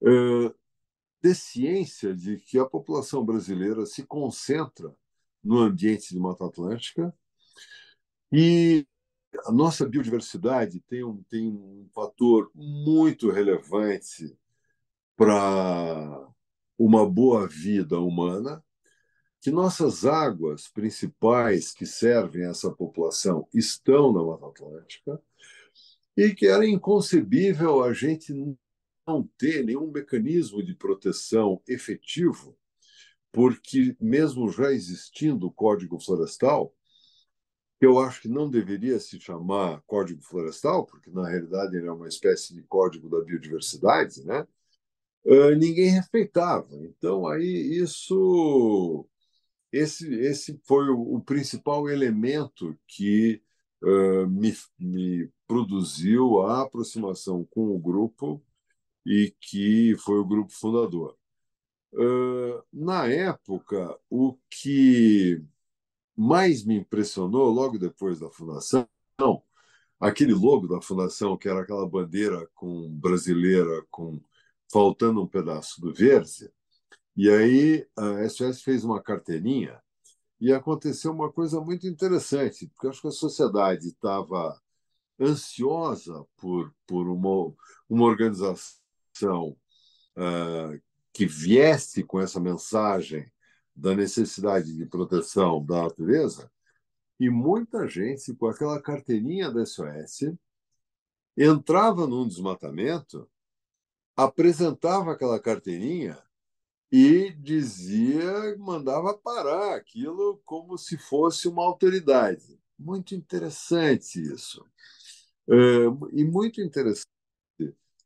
de 0.00 1.34
ciência 1.34 2.14
de 2.14 2.38
que 2.38 2.58
a 2.58 2.66
população 2.66 3.24
brasileira 3.24 3.86
se 3.86 4.04
concentra 4.04 4.94
no 5.42 5.58
ambiente 5.58 6.10
de 6.12 6.18
Mata 6.18 6.46
Atlântica 6.46 7.14
e 8.30 8.86
a 9.46 9.52
nossa 9.52 9.88
biodiversidade 9.88 10.80
tem 10.80 11.02
um, 11.04 11.22
tem 11.24 11.48
um 11.48 11.88
fator 11.94 12.50
muito 12.54 13.30
relevante 13.30 14.36
para 15.16 16.28
uma 16.78 17.08
boa 17.08 17.46
vida 17.46 17.98
humana, 18.00 18.62
que 19.40 19.50
nossas 19.50 20.04
águas 20.04 20.68
principais 20.68 21.72
que 21.72 21.86
servem 21.86 22.44
essa 22.46 22.70
população 22.70 23.48
estão 23.52 24.12
na 24.12 24.22
Mata 24.22 24.46
Atlântica 24.46 25.20
e 26.16 26.34
que 26.34 26.46
era 26.46 26.66
inconcebível 26.66 27.82
a 27.82 27.92
gente 27.92 28.32
não 29.06 29.28
ter 29.38 29.64
nenhum 29.64 29.90
mecanismo 29.90 30.62
de 30.62 30.74
proteção 30.74 31.60
efetivo, 31.68 32.56
porque, 33.32 33.96
mesmo 34.00 34.48
já 34.48 34.70
existindo 34.72 35.46
o 35.46 35.52
Código 35.52 35.98
Florestal, 35.98 36.74
eu 37.80 37.98
acho 37.98 38.22
que 38.22 38.28
não 38.28 38.48
deveria 38.48 38.98
se 38.98 39.20
chamar 39.20 39.82
Código 39.86 40.22
Florestal, 40.22 40.86
porque, 40.86 41.10
na 41.10 41.28
realidade, 41.28 41.76
ele 41.76 41.86
é 41.86 41.92
uma 41.92 42.08
espécie 42.08 42.54
de 42.54 42.62
Código 42.62 43.08
da 43.10 43.20
Biodiversidade, 43.22 44.24
né? 44.24 44.46
Uh, 45.24 45.54
ninguém 45.56 45.90
respeitava. 45.90 46.68
Então, 46.84 47.26
aí, 47.26 47.44
isso. 47.44 49.06
Esse, 49.72 50.14
esse 50.14 50.60
foi 50.64 50.88
o, 50.88 51.16
o 51.16 51.20
principal 51.20 51.88
elemento 51.90 52.78
que 52.86 53.42
uh, 53.82 54.28
me, 54.28 54.54
me 54.78 55.28
produziu 55.46 56.42
a 56.42 56.62
aproximação 56.62 57.44
com 57.50 57.74
o 57.74 57.78
grupo 57.78 58.40
e 59.06 59.34
que 59.40 59.96
foi 59.98 60.18
o 60.18 60.24
grupo 60.24 60.52
fundador. 60.52 61.16
na 62.72 63.06
época, 63.06 63.98
o 64.10 64.36
que 64.50 65.42
mais 66.16 66.64
me 66.64 66.76
impressionou, 66.76 67.50
logo 67.50 67.78
depois 67.78 68.20
da 68.20 68.30
fundação, 68.30 68.86
aquele 70.00 70.34
logo 70.34 70.66
da 70.68 70.80
fundação, 70.80 71.36
que 71.36 71.48
era 71.48 71.62
aquela 71.62 71.88
bandeira 71.88 72.48
com 72.54 72.90
brasileira 72.98 73.84
com 73.90 74.20
faltando 74.72 75.22
um 75.22 75.28
pedaço 75.28 75.80
do 75.80 75.92
verde, 75.92 76.50
e 77.16 77.30
aí 77.30 77.86
a 77.96 78.28
SOS 78.28 78.62
fez 78.62 78.84
uma 78.84 79.00
carteirinha 79.02 79.80
e 80.40 80.52
aconteceu 80.52 81.12
uma 81.12 81.32
coisa 81.32 81.60
muito 81.60 81.86
interessante, 81.86 82.66
porque 82.68 82.88
acho 82.88 83.00
que 83.00 83.08
a 83.08 83.12
sociedade 83.12 83.86
estava 83.88 84.60
ansiosa 85.20 86.24
por, 86.36 86.74
por 86.86 87.08
uma, 87.08 87.54
uma 87.88 88.04
organização 88.04 88.83
uh, 89.22 90.80
que 91.12 91.26
viesse 91.26 92.02
com 92.02 92.20
essa 92.20 92.40
mensagem 92.40 93.30
da 93.74 93.94
necessidade 93.94 94.74
de 94.76 94.86
proteção 94.86 95.64
da 95.64 95.82
natureza, 95.82 96.50
e 97.18 97.30
muita 97.30 97.86
gente, 97.86 98.34
com 98.34 98.46
aquela 98.46 98.80
carteirinha 98.80 99.50
da 99.50 99.64
SOS, 99.64 100.34
entrava 101.36 102.06
num 102.06 102.26
desmatamento, 102.26 103.28
apresentava 104.16 105.12
aquela 105.12 105.40
carteirinha 105.40 106.18
e 106.90 107.30
dizia, 107.32 108.56
mandava 108.58 109.16
parar 109.18 109.74
aquilo 109.74 110.40
como 110.44 110.78
se 110.78 110.96
fosse 110.96 111.48
uma 111.48 111.64
autoridade. 111.64 112.60
Muito 112.78 113.14
interessante 113.14 114.20
isso. 114.20 114.64
É, 115.48 115.54
e 116.12 116.24
muito 116.24 116.60
interessante 116.60 117.06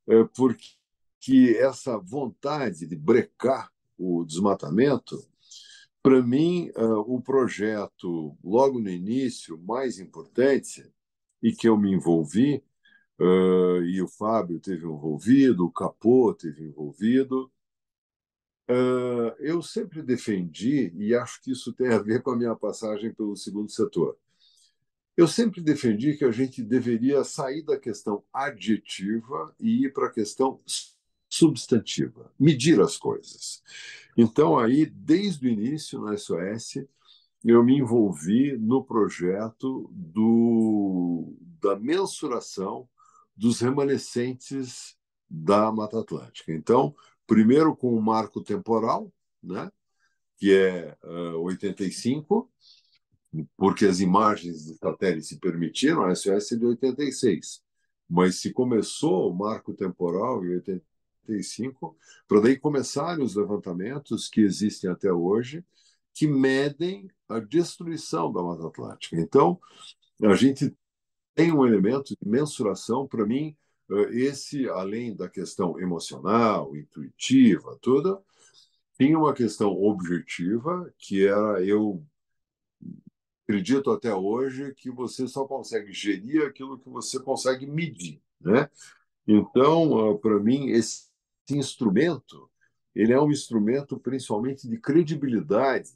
é, 0.08 0.24
porque 0.34 0.77
essa 1.56 1.98
vontade 1.98 2.86
de 2.86 2.96
brecar 2.96 3.70
o 3.98 4.24
desmatamento 4.24 5.18
para 6.02 6.22
mim, 6.22 6.70
uh, 6.76 7.00
o 7.00 7.20
projeto, 7.20 8.36
logo 8.42 8.78
no 8.78 8.88
início, 8.88 9.58
mais 9.58 9.98
importante, 9.98 10.90
e 11.42 11.52
que 11.52 11.68
eu 11.68 11.76
me 11.76 11.92
envolvi, 11.92 12.64
uh, 13.20 13.82
e 13.82 14.00
o 14.00 14.08
Fábio 14.08 14.60
teve 14.60 14.86
envolvido, 14.86 15.66
o 15.66 15.70
Capô 15.70 16.32
teve 16.32 16.64
envolvido, 16.64 17.50
uh, 18.70 19.34
eu 19.38 19.60
sempre 19.60 20.02
defendi, 20.02 20.92
e 20.96 21.14
acho 21.14 21.42
que 21.42 21.50
isso 21.50 21.72
tem 21.72 21.88
a 21.88 21.98
ver 21.98 22.22
com 22.22 22.30
a 22.30 22.36
minha 22.36 22.56
passagem 22.56 23.12
pelo 23.12 23.36
segundo 23.36 23.70
setor, 23.70 24.16
eu 25.16 25.26
sempre 25.26 25.60
defendi 25.60 26.16
que 26.16 26.24
a 26.24 26.30
gente 26.30 26.62
deveria 26.62 27.24
sair 27.24 27.62
da 27.62 27.76
questão 27.76 28.24
adjetiva 28.32 29.52
e 29.58 29.84
ir 29.84 29.92
para 29.92 30.06
a 30.06 30.12
questão 30.12 30.60
substantiva, 31.28 32.32
medir 32.38 32.80
as 32.80 32.96
coisas. 32.96 33.62
Então, 34.16 34.58
aí, 34.58 34.86
desde 34.86 35.46
o 35.46 35.50
início 35.50 36.00
na 36.00 36.16
SOS, 36.16 36.84
eu 37.44 37.62
me 37.62 37.78
envolvi 37.78 38.56
no 38.56 38.82
projeto 38.82 39.90
do, 39.92 41.36
da 41.60 41.78
mensuração 41.78 42.88
dos 43.36 43.60
remanescentes 43.60 44.96
da 45.30 45.70
Mata 45.70 46.00
Atlântica. 46.00 46.52
Então, 46.52 46.94
primeiro 47.26 47.76
com 47.76 47.94
o 47.94 48.02
marco 48.02 48.42
temporal, 48.42 49.12
né, 49.42 49.70
que 50.36 50.52
é 50.52 50.96
uh, 51.04 51.40
85, 51.42 52.50
porque 53.56 53.84
as 53.84 54.00
imagens 54.00 54.64
de 54.64 54.74
satélite 54.76 55.26
se 55.26 55.38
permitiram, 55.38 56.04
a 56.04 56.14
SOS 56.14 56.52
é 56.52 56.56
de 56.56 56.64
86. 56.64 57.62
Mas 58.08 58.40
se 58.40 58.52
começou 58.52 59.30
o 59.30 59.36
marco 59.36 59.74
temporal 59.74 60.44
em 60.44 60.54
85, 60.54 60.87
1985, 61.28 61.96
para 62.26 62.40
daí 62.40 62.58
começarem 62.58 63.24
os 63.24 63.34
levantamentos 63.34 64.28
que 64.28 64.40
existem 64.40 64.90
até 64.90 65.12
hoje, 65.12 65.64
que 66.14 66.26
medem 66.26 67.08
a 67.28 67.38
destruição 67.38 68.32
da 68.32 68.42
Mata 68.42 68.66
Atlântica. 68.66 69.16
Então, 69.16 69.60
a 70.22 70.34
gente 70.34 70.74
tem 71.34 71.52
um 71.52 71.64
elemento 71.64 72.16
de 72.20 72.28
mensuração, 72.28 73.06
para 73.06 73.24
mim, 73.24 73.56
eh, 73.90 74.08
esse, 74.12 74.68
além 74.68 75.14
da 75.14 75.28
questão 75.28 75.78
emocional, 75.78 76.74
intuitiva, 76.74 77.78
toda, 77.80 78.20
tinha 78.98 79.16
uma 79.16 79.32
questão 79.32 79.70
objetiva, 79.70 80.92
que 80.98 81.24
era 81.26 81.64
eu 81.64 82.04
acredito 83.44 83.90
até 83.90 84.14
hoje 84.14 84.74
que 84.74 84.90
você 84.90 85.26
só 85.26 85.46
consegue 85.46 85.92
gerir 85.92 86.42
aquilo 86.42 86.78
que 86.78 86.88
você 86.88 87.18
consegue 87.18 87.66
medir, 87.66 88.20
né? 88.40 88.68
Então, 89.26 90.10
ah, 90.10 90.18
para 90.18 90.38
mim, 90.38 90.68
esse 90.68 91.07
instrumento 91.56 92.50
ele 92.98 93.12
é 93.12 93.20
um 93.20 93.30
instrumento 93.30 93.96
principalmente 93.96 94.68
de 94.68 94.76
credibilidade 94.76 95.92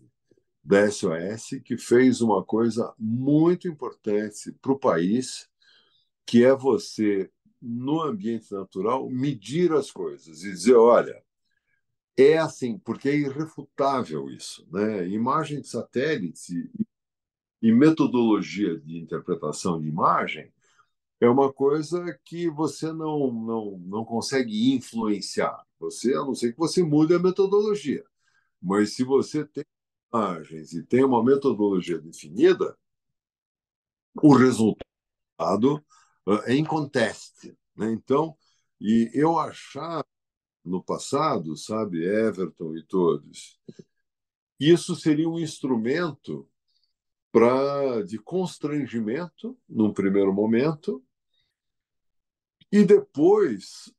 da 0.62 0.88
SOS, 0.88 1.60
que 1.64 1.76
fez 1.76 2.20
uma 2.20 2.44
coisa 2.44 2.94
muito 2.96 3.66
importante 3.66 4.52
para 4.62 4.70
o 4.70 4.78
país, 4.78 5.48
que 6.24 6.44
é 6.44 6.54
você, 6.54 7.28
no 7.60 8.00
ambiente 8.02 8.52
natural, 8.52 9.10
medir 9.10 9.72
as 9.72 9.90
coisas 9.90 10.44
e 10.44 10.52
dizer, 10.52 10.76
olha, 10.76 11.20
é 12.16 12.38
assim, 12.38 12.78
porque 12.78 13.08
é 13.08 13.16
irrefutável 13.16 14.30
isso. 14.30 14.64
Né? 14.70 15.08
Imagem 15.08 15.60
de 15.60 15.66
satélite 15.66 16.70
e 17.60 17.72
metodologia 17.72 18.78
de 18.78 18.96
interpretação 18.96 19.80
de 19.80 19.88
imagem 19.88 20.52
é 21.22 21.28
uma 21.28 21.52
coisa 21.52 22.18
que 22.24 22.50
você 22.50 22.92
não, 22.92 23.32
não, 23.32 23.78
não 23.78 24.04
consegue 24.04 24.74
influenciar. 24.74 25.64
Você, 25.78 26.12
a 26.14 26.18
não 26.18 26.34
ser 26.34 26.52
que 26.52 26.58
você 26.58 26.82
mude 26.82 27.14
a 27.14 27.18
metodologia. 27.20 28.04
Mas 28.60 28.96
se 28.96 29.04
você 29.04 29.44
tem 29.46 29.64
imagens 30.12 30.72
e 30.72 30.82
tem 30.82 31.04
uma 31.04 31.22
metodologia 31.22 32.00
definida, 32.00 32.76
o 34.20 34.34
resultado 34.34 35.84
é 36.48 36.54
em 36.54 36.64
conteste. 36.64 37.56
Né? 37.76 37.92
Então, 37.92 38.36
e 38.80 39.08
eu 39.14 39.38
achava 39.38 40.04
no 40.64 40.82
passado, 40.82 41.56
sabe, 41.56 42.04
Everton 42.04 42.76
e 42.76 42.82
todos, 42.82 43.60
isso 44.58 44.96
seria 44.96 45.28
um 45.28 45.38
instrumento 45.38 46.48
para 47.30 48.02
de 48.02 48.18
constrangimento 48.18 49.56
num 49.68 49.92
primeiro 49.92 50.32
momento 50.32 51.00
e 52.72 52.84
depois 52.84 53.92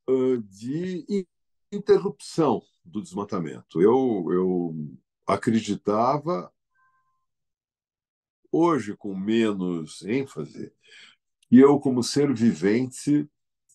de 0.50 1.26
interrupção 1.72 2.60
do 2.84 3.00
desmatamento. 3.00 3.80
Eu, 3.80 4.26
eu 4.30 4.74
acreditava, 5.26 6.52
hoje 8.50 8.96
com 8.96 9.14
menos 9.14 10.02
ênfase, 10.02 10.72
que 11.48 11.58
eu, 11.58 11.78
como 11.78 12.02
ser 12.02 12.34
vivente, 12.34 13.30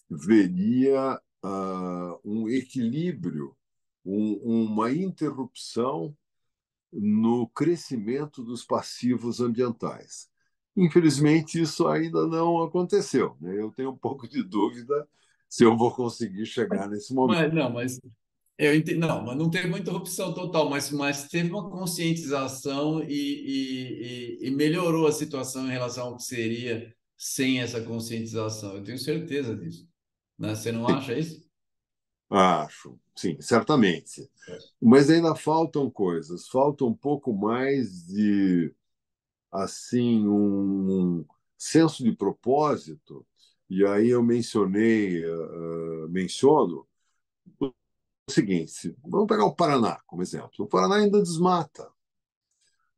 veria 0.09 1.19
uh, 1.43 2.19
um 2.23 2.49
equilíbrio, 2.49 3.55
um, 4.05 4.33
uma 4.65 4.91
interrupção 4.91 6.15
no 6.91 7.47
crescimento 7.49 8.43
dos 8.43 8.65
passivos 8.65 9.39
ambientais. 9.39 10.29
Infelizmente, 10.79 11.61
isso 11.61 11.87
ainda 11.87 12.25
não 12.25 12.63
aconteceu. 12.63 13.35
Né? 13.41 13.59
Eu 13.61 13.69
tenho 13.71 13.91
um 13.91 13.97
pouco 13.97 14.27
de 14.27 14.41
dúvida 14.41 15.07
se 15.49 15.63
eu 15.63 15.75
vou 15.75 15.91
conseguir 15.91 16.45
chegar 16.45 16.87
nesse 16.87 17.13
momento. 17.13 17.37
Mas, 17.37 17.53
não, 17.53 17.69
mas 17.69 17.99
eu 18.57 18.97
não, 18.97 19.23
mas 19.23 19.37
não 19.37 19.49
teve 19.49 19.67
uma 19.67 19.79
interrupção 19.79 20.33
total, 20.33 20.69
mas, 20.69 20.91
mas 20.91 21.27
teve 21.29 21.49
uma 21.49 21.69
conscientização 21.69 23.01
e, 23.03 24.37
e, 24.41 24.47
e, 24.47 24.51
melhorou 24.51 25.07
a 25.07 25.13
situação 25.13 25.65
em 25.65 25.71
relação 25.71 26.07
ao 26.07 26.17
que 26.17 26.23
seria 26.23 26.93
sem 27.17 27.61
essa 27.61 27.81
conscientização. 27.81 28.75
Eu 28.75 28.83
tenho 28.83 28.97
certeza 28.97 29.55
disso. 29.55 29.87
Né? 30.37 30.55
Você 30.55 30.71
não 30.71 30.87
acha 30.87 31.17
isso? 31.17 31.41
Acho, 32.29 32.99
sim, 33.15 33.37
certamente. 33.41 34.29
É. 34.47 34.57
Mas 34.81 35.09
ainda 35.09 35.33
faltam 35.35 35.89
coisas, 35.89 36.47
falta 36.47 36.85
um 36.85 36.93
pouco 36.93 37.33
mais 37.33 38.05
de 38.05 38.73
assim 39.51 40.27
um, 40.27 41.25
senso 41.57 42.03
de 42.03 42.12
propósito, 42.15 43.25
e 43.69 43.85
aí 43.85 44.09
eu 44.09 44.23
mencionei, 44.23 45.23
uh, 45.25 46.09
menciono 46.09 46.88
o 47.59 47.73
seguinte: 48.31 48.95
vamos 49.05 49.27
pegar 49.27 49.45
o 49.45 49.55
Paraná 49.55 49.99
como 50.07 50.21
exemplo. 50.21 50.51
O 50.59 50.67
Paraná 50.67 50.95
ainda 50.95 51.21
desmata. 51.21 51.91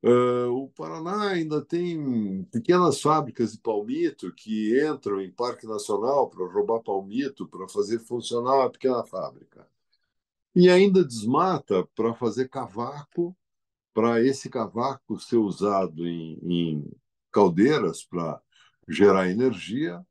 Uh, 0.03 0.49
o 0.49 0.69
Paraná 0.69 1.29
ainda 1.29 1.63
tem 1.63 2.43
pequenas 2.45 2.99
fábricas 3.01 3.51
de 3.51 3.59
palmito 3.59 4.33
que 4.33 4.79
entram 4.83 5.21
em 5.21 5.31
Parque 5.31 5.67
Nacional 5.67 6.27
para 6.29 6.51
roubar 6.51 6.81
palmito, 6.81 7.47
para 7.47 7.67
fazer 7.67 7.99
funcionar 7.99 8.65
a 8.65 8.69
pequena 8.69 9.03
fábrica. 9.03 9.67
E 10.55 10.69
ainda 10.69 11.05
desmata 11.05 11.87
para 11.95 12.13
fazer 12.15 12.49
cavaco 12.49 13.35
para 13.93 14.21
esse 14.21 14.49
cavaco 14.49 15.19
ser 15.19 15.38
usado 15.38 16.08
em, 16.08 16.39
em 16.43 16.91
caldeiras 17.32 18.04
para 18.04 18.41
gerar 18.88 19.30
energia 19.30 20.06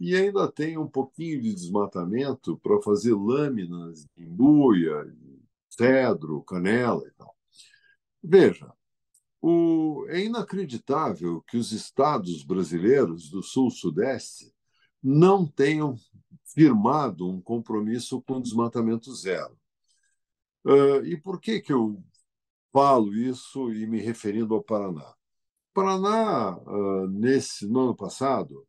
e 0.00 0.14
ainda 0.14 0.50
tem 0.50 0.78
um 0.78 0.86
pouquinho 0.86 1.40
de 1.40 1.52
desmatamento 1.54 2.58
para 2.58 2.80
fazer 2.82 3.14
lâminas 3.14 4.06
de 4.16 4.24
embuia, 4.24 5.04
cedro, 5.68 6.42
canela 6.42 7.06
e 7.06 7.10
tal. 7.12 7.36
Veja, 8.22 8.72
o, 9.40 10.04
é 10.08 10.20
inacreditável 10.20 11.42
que 11.42 11.56
os 11.56 11.72
estados 11.72 12.44
brasileiros 12.44 13.30
do 13.30 13.42
sul-sudeste 13.42 14.52
não 15.02 15.46
tenham 15.46 15.96
firmado 16.54 17.28
um 17.28 17.40
compromisso 17.40 18.20
com 18.22 18.40
desmatamento 18.40 19.14
zero. 19.14 19.56
Uh, 20.64 21.04
e 21.04 21.16
por 21.16 21.40
que, 21.40 21.60
que 21.60 21.72
eu 21.72 22.02
falo 22.72 23.14
isso 23.14 23.72
e 23.72 23.86
me 23.86 24.00
referindo 24.00 24.54
ao 24.54 24.62
Paraná. 24.62 25.14
O 25.70 25.74
Paraná, 25.74 26.50
ah, 26.50 27.06
nesse, 27.10 27.66
no 27.66 27.80
ano 27.80 27.96
passado, 27.96 28.66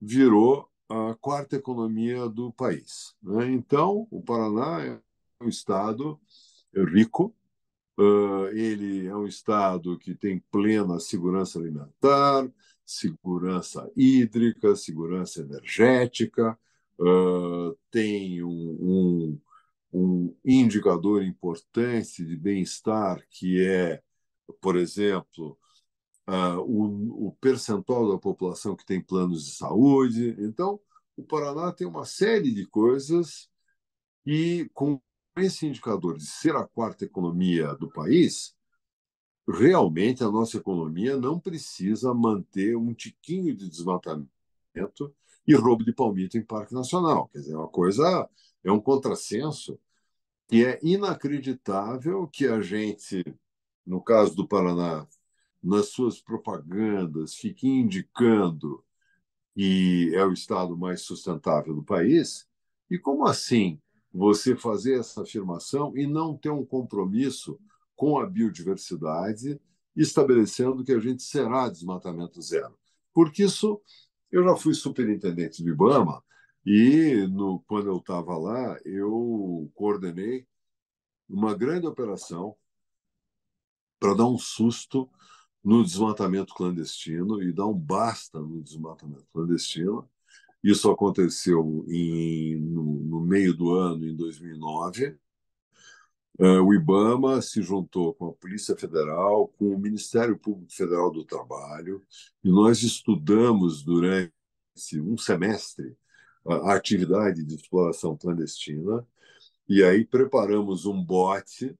virou 0.00 0.68
a 0.88 1.14
quarta 1.20 1.56
economia 1.56 2.28
do 2.28 2.52
país. 2.52 3.14
Né? 3.22 3.50
Então, 3.52 4.06
o 4.10 4.22
Paraná 4.22 5.00
um 5.40 5.48
estado 5.48 6.20
rico, 6.74 7.34
ele 8.52 9.06
é 9.06 9.16
um 9.16 9.26
estado 9.26 9.98
que 9.98 10.14
tem 10.14 10.38
plena 10.50 11.00
segurança 11.00 11.58
alimentar, 11.58 12.48
segurança 12.84 13.90
hídrica, 13.96 14.76
segurança 14.76 15.40
energética, 15.40 16.58
tem 17.90 18.42
um, 18.42 19.38
um, 19.96 20.36
indicador 20.44 21.22
importante 21.22 22.24
de 22.24 22.36
bem-estar 22.36 23.26
que 23.30 23.64
é, 23.64 24.02
por 24.60 24.76
exemplo, 24.76 25.58
uh, 26.28 26.60
o, 26.60 27.28
o, 27.28 27.32
percentual 27.40 28.12
da 28.12 28.18
população 28.18 28.76
que 28.76 28.84
tem 28.84 29.00
planos 29.00 29.46
de 29.46 29.52
saúde. 29.52 30.36
Então, 30.38 30.78
o 31.16 31.24
Paraná 31.24 31.72
tem 31.72 31.86
uma 31.86 32.04
série 32.04 32.52
de 32.52 32.66
coisas 32.66 33.48
e, 34.26 34.70
com 34.74 35.00
esse 35.38 35.66
indicador 35.66 36.18
de 36.18 36.26
ser 36.26 36.54
a 36.56 36.66
quarta 36.66 37.04
economia 37.04 37.74
do 37.76 37.90
país, 37.90 38.54
realmente 39.48 40.22
a 40.24 40.30
nossa 40.30 40.58
economia 40.58 41.16
não 41.16 41.40
precisa 41.40 42.12
manter 42.12 42.76
um 42.76 42.92
tiquinho 42.92 43.54
de 43.56 43.68
desmatamento 43.68 44.28
e 45.46 45.54
roubo 45.54 45.84
de 45.84 45.92
palmito 45.92 46.36
em 46.36 46.44
Parque 46.44 46.74
Nacional. 46.74 47.28
Quer 47.28 47.38
dizer, 47.38 47.54
é 47.54 47.56
uma 47.56 47.68
coisa, 47.68 48.28
é 48.64 48.72
um 48.72 48.80
contrassenso 48.80 49.78
que 50.48 50.64
é 50.64 50.78
inacreditável 50.82 52.26
que 52.28 52.46
a 52.46 52.60
gente, 52.60 53.24
no 53.84 54.00
caso 54.00 54.34
do 54.34 54.46
Paraná, 54.46 55.06
nas 55.62 55.88
suas 55.88 56.20
propagandas, 56.20 57.34
fique 57.34 57.66
indicando 57.68 58.84
que 59.54 60.14
é 60.14 60.24
o 60.24 60.32
estado 60.32 60.76
mais 60.76 61.00
sustentável 61.00 61.74
do 61.74 61.82
país. 61.82 62.46
E 62.90 62.98
como 62.98 63.26
assim 63.26 63.80
você 64.12 64.54
fazer 64.54 65.00
essa 65.00 65.22
afirmação 65.22 65.96
e 65.96 66.06
não 66.06 66.36
ter 66.36 66.50
um 66.50 66.64
compromisso 66.64 67.58
com 67.96 68.18
a 68.18 68.26
biodiversidade, 68.26 69.58
estabelecendo 69.96 70.84
que 70.84 70.92
a 70.92 71.00
gente 71.00 71.22
será 71.22 71.68
desmatamento 71.68 72.40
zero? 72.42 72.78
Porque 73.14 73.44
isso, 73.44 73.80
eu 74.30 74.44
já 74.44 74.54
fui 74.56 74.74
superintendente 74.74 75.62
do 75.62 75.70
IBAMA 75.70 76.22
e 76.66 77.28
no, 77.28 77.60
quando 77.68 77.88
eu 77.88 77.98
estava 77.98 78.36
lá, 78.36 78.76
eu 78.84 79.70
coordenei 79.72 80.44
uma 81.28 81.54
grande 81.54 81.86
operação 81.86 82.56
para 84.00 84.14
dar 84.14 84.26
um 84.26 84.36
susto 84.36 85.08
no 85.62 85.84
desmatamento 85.84 86.52
clandestino 86.54 87.40
e 87.40 87.52
dar 87.52 87.66
um 87.66 87.78
basta 87.78 88.40
no 88.40 88.60
desmatamento 88.62 89.26
clandestino. 89.32 90.08
Isso 90.62 90.90
aconteceu 90.90 91.84
em, 91.88 92.56
no, 92.56 92.82
no 93.04 93.20
meio 93.20 93.54
do 93.54 93.72
ano, 93.72 94.04
em 94.04 94.16
2009. 94.16 95.16
Uh, 96.38 96.60
o 96.62 96.74
IBAMA 96.74 97.40
se 97.42 97.62
juntou 97.62 98.12
com 98.12 98.26
a 98.26 98.32
Polícia 98.32 98.76
Federal, 98.76 99.48
com 99.56 99.74
o 99.74 99.78
Ministério 99.78 100.36
Público 100.36 100.72
Federal 100.72 101.12
do 101.12 101.24
Trabalho, 101.24 102.02
e 102.42 102.50
nós 102.50 102.82
estudamos 102.82 103.82
durante 103.82 104.32
um 104.94 105.16
semestre 105.16 105.96
a 106.48 106.74
atividade 106.74 107.44
de 107.44 107.54
exploração 107.54 108.16
clandestina, 108.16 109.06
e 109.68 109.82
aí 109.82 110.04
preparamos 110.04 110.86
um 110.86 111.02
bote 111.02 111.76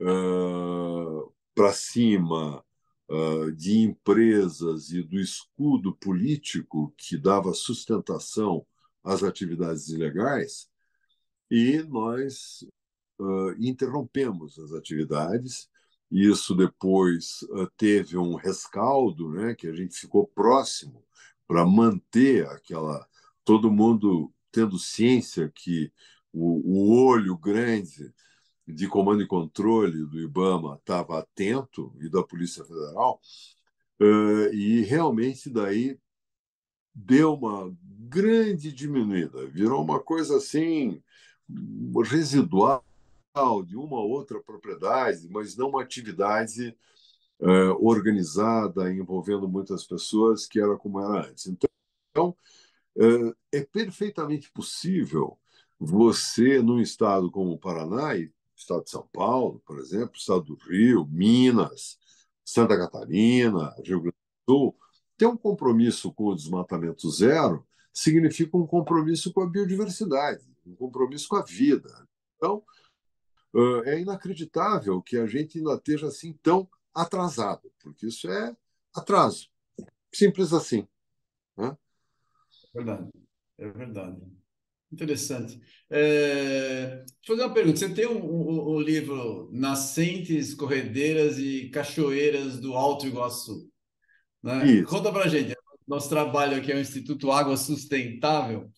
uh, 0.00 1.32
para 1.54 1.72
cima 1.72 2.62
uh, 3.08 3.50
de 3.52 3.78
empresas 3.78 4.90
e 4.90 5.02
do 5.02 5.18
escudo 5.18 5.94
político 5.96 6.92
que 6.96 7.16
dava 7.16 7.54
sustentação 7.54 8.66
às 9.02 9.22
atividades 9.22 9.88
ilegais, 9.88 10.68
e 11.50 11.82
nós 11.84 12.62
uh, 13.18 13.52
interrompemos 13.58 14.58
as 14.58 14.72
atividades. 14.72 15.68
Isso 16.10 16.54
depois 16.54 17.40
teve 17.76 18.16
um 18.16 18.34
rescaldo, 18.34 19.30
né, 19.30 19.54
que 19.54 19.66
a 19.66 19.74
gente 19.74 19.94
ficou 19.94 20.26
próximo 20.26 21.04
para 21.46 21.66
manter 21.66 22.46
aquela 22.46 23.06
todo 23.48 23.72
mundo 23.72 24.30
tendo 24.52 24.78
ciência 24.78 25.50
que 25.54 25.90
o, 26.30 26.60
o 26.70 27.06
olho 27.06 27.34
grande 27.34 28.12
de 28.66 28.86
comando 28.86 29.22
e 29.22 29.26
controle 29.26 30.04
do 30.04 30.20
IBAMA 30.20 30.74
estava 30.74 31.18
atento 31.18 31.96
e 31.98 32.10
da 32.10 32.22
Polícia 32.22 32.62
Federal 32.62 33.18
uh, 34.02 34.52
e 34.52 34.82
realmente 34.82 35.48
daí 35.48 35.98
deu 36.94 37.32
uma 37.32 37.74
grande 37.82 38.70
diminuída, 38.70 39.46
virou 39.46 39.82
uma 39.82 39.98
coisa 39.98 40.36
assim 40.36 41.02
residual 42.04 42.84
de 43.66 43.76
uma 43.76 44.00
outra 44.00 44.42
propriedade, 44.42 45.26
mas 45.30 45.56
não 45.56 45.70
uma 45.70 45.80
atividade 45.80 46.76
uh, 47.40 47.72
organizada 47.80 48.92
envolvendo 48.92 49.48
muitas 49.48 49.86
pessoas 49.86 50.46
que 50.46 50.60
era 50.60 50.76
como 50.76 51.00
era 51.00 51.30
antes. 51.30 51.46
Então, 51.46 52.36
é 53.52 53.62
perfeitamente 53.64 54.50
possível 54.50 55.38
você, 55.78 56.60
num 56.60 56.80
estado 56.80 57.30
como 57.30 57.52
o 57.52 57.58
Paraná, 57.58 58.14
estado 58.56 58.82
de 58.84 58.90
São 58.90 59.08
Paulo, 59.12 59.62
por 59.64 59.78
exemplo, 59.78 60.16
estado 60.16 60.42
do 60.42 60.56
Rio, 60.56 61.06
Minas, 61.06 61.96
Santa 62.44 62.76
Catarina, 62.76 63.74
Rio 63.84 64.00
Grande 64.00 64.16
do 64.46 64.52
Sul, 64.52 64.76
ter 65.16 65.26
um 65.26 65.36
compromisso 65.36 66.12
com 66.12 66.26
o 66.26 66.34
desmatamento 66.34 67.08
zero 67.10 67.64
significa 67.92 68.56
um 68.56 68.66
compromisso 68.66 69.32
com 69.32 69.42
a 69.42 69.46
biodiversidade, 69.46 70.44
um 70.66 70.74
compromisso 70.74 71.28
com 71.28 71.36
a 71.36 71.44
vida. 71.44 72.06
Então, 72.36 72.64
é 73.84 74.00
inacreditável 74.00 75.00
que 75.02 75.16
a 75.16 75.26
gente 75.26 75.58
ainda 75.58 75.74
esteja 75.74 76.08
assim 76.08 76.32
tão 76.42 76.68
atrasado, 76.94 77.72
porque 77.80 78.06
isso 78.06 78.28
é 78.28 78.56
atraso. 78.94 79.48
Simples 80.12 80.52
assim. 80.52 80.86
Verdade, 82.74 83.10
é 83.58 83.68
verdade. 83.68 84.20
Interessante. 84.90 85.60
É, 85.90 87.04
deixa 87.04 87.04
eu 87.28 87.36
fazer 87.36 87.42
uma 87.42 87.54
pergunta. 87.54 87.78
Você 87.78 87.92
tem 87.92 88.06
o 88.06 88.12
um, 88.12 88.50
um, 88.50 88.76
um, 88.76 88.80
livro 88.80 89.50
Nascentes, 89.52 90.54
Corredeiras 90.54 91.38
e 91.38 91.68
Cachoeiras 91.68 92.58
do 92.58 92.74
Alto 92.74 93.06
Iguaçu. 93.06 93.70
Né? 94.42 94.66
Isso. 94.66 94.88
Conta 94.88 95.12
para 95.12 95.28
gente. 95.28 95.54
Nosso 95.86 96.08
trabalho 96.08 96.56
aqui 96.56 96.72
é 96.72 96.76
o 96.76 96.80
Instituto 96.80 97.30
Água 97.30 97.56
Sustentável. 97.56 98.70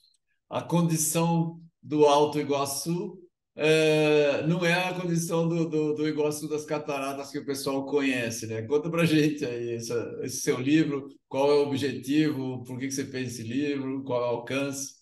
A 0.49 0.63
condição 0.63 1.61
do 1.83 2.05
Alto 2.07 2.41
Iguaçu 2.41 3.19
é, 3.63 4.47
não 4.47 4.65
é 4.65 4.73
a 4.73 4.95
condição 4.99 5.47
do, 5.47 5.69
do, 5.69 5.95
do, 5.95 6.09
Iguaçu 6.09 6.49
das 6.49 6.65
Cataratas 6.65 7.31
que 7.31 7.39
o 7.39 7.45
pessoal 7.45 7.85
conhece. 7.85 8.47
Né? 8.47 8.63
Conta 8.63 8.89
para 8.89 9.05
gente 9.05 9.45
aí 9.45 9.75
esse, 9.75 9.93
esse, 10.23 10.41
seu 10.41 10.59
livro, 10.59 11.11
qual 11.29 11.51
é 11.51 11.55
o 11.57 11.67
objetivo, 11.67 12.65
por 12.65 12.79
que, 12.79 12.87
que 12.89 12.95
você 12.95 13.05
fez 13.05 13.35
esse 13.35 13.43
livro, 13.43 14.03
qual 14.03 14.23
é 14.23 14.25
o 14.29 14.37
alcance. 14.37 14.95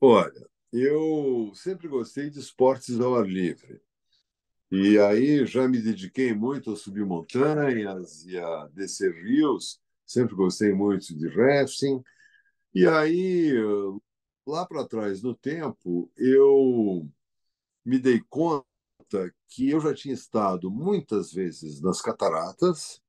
Olha, 0.00 0.48
eu 0.72 1.52
sempre 1.54 1.86
gostei 1.86 2.30
de 2.30 2.38
esportes 2.38 2.98
ao 2.98 3.16
ar 3.16 3.26
livre. 3.26 3.78
E 4.72 4.98
aí 4.98 5.44
já 5.44 5.68
me 5.68 5.78
dediquei 5.78 6.32
muito 6.32 6.72
a 6.72 6.76
subir 6.76 7.04
montanhas 7.04 8.24
e 8.24 8.38
a 8.38 8.66
descer 8.68 9.12
rios. 9.12 9.78
Sempre 10.06 10.34
gostei 10.34 10.72
muito 10.72 11.14
de 11.14 11.28
rafting. 11.28 12.02
E 12.74 12.86
aí, 12.86 13.52
lá 14.46 14.64
para 14.64 14.88
trás 14.88 15.20
no 15.20 15.34
tempo, 15.34 16.10
eu 16.16 17.06
me 17.84 17.98
dei 17.98 18.20
conta 18.28 18.64
que 19.48 19.70
eu 19.70 19.80
já 19.80 19.94
tinha 19.94 20.14
estado 20.14 20.70
muitas 20.70 21.32
vezes 21.32 21.80
nas 21.80 22.00
cataratas 22.00 23.00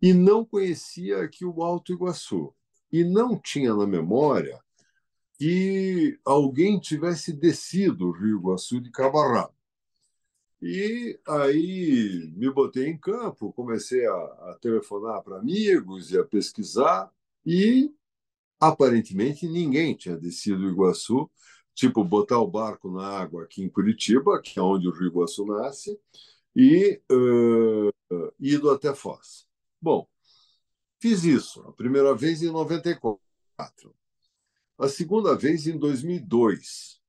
e 0.00 0.12
não 0.12 0.44
conhecia 0.44 1.22
aqui 1.22 1.44
o 1.44 1.62
Alto 1.62 1.92
Iguaçu. 1.92 2.54
E 2.92 3.04
não 3.04 3.38
tinha 3.38 3.74
na 3.74 3.86
memória 3.86 4.60
que 5.38 6.18
alguém 6.24 6.78
tivesse 6.78 7.32
descido 7.32 8.08
o 8.08 8.12
Rio 8.12 8.38
Iguaçu 8.38 8.80
de 8.80 8.90
cabo 8.90 9.18
E 10.62 11.18
aí 11.28 12.32
me 12.34 12.50
botei 12.50 12.88
em 12.88 12.96
campo, 12.96 13.52
comecei 13.52 14.06
a, 14.06 14.12
a 14.12 14.58
telefonar 14.60 15.22
para 15.22 15.38
amigos 15.38 16.10
e 16.10 16.18
a 16.18 16.24
pesquisar, 16.24 17.10
e 17.44 17.92
aparentemente 18.58 19.46
ninguém 19.46 19.94
tinha 19.94 20.16
descido 20.16 20.66
o 20.66 20.70
Iguaçu, 20.70 21.30
tipo 21.76 22.02
botar 22.02 22.40
o 22.40 22.50
barco 22.50 22.90
na 22.90 23.06
água 23.06 23.44
aqui 23.44 23.62
em 23.62 23.68
Curitiba, 23.68 24.40
que 24.40 24.58
é 24.58 24.62
onde 24.62 24.88
o 24.88 24.90
Rio 24.90 25.08
Iguaçu 25.08 25.44
nasce, 25.46 26.00
e 26.56 27.00
uh, 27.12 28.32
ido 28.40 28.70
até 28.70 28.94
Foz. 28.94 29.46
Bom, 29.80 30.08
fiz 30.98 31.22
isso 31.22 31.60
a 31.68 31.72
primeira 31.72 32.14
vez 32.14 32.42
em 32.42 32.50
94 32.50 33.20
a 34.78 34.88
segunda 34.88 35.34
vez 35.34 35.66
em 35.66 35.78
2002. 35.78 37.00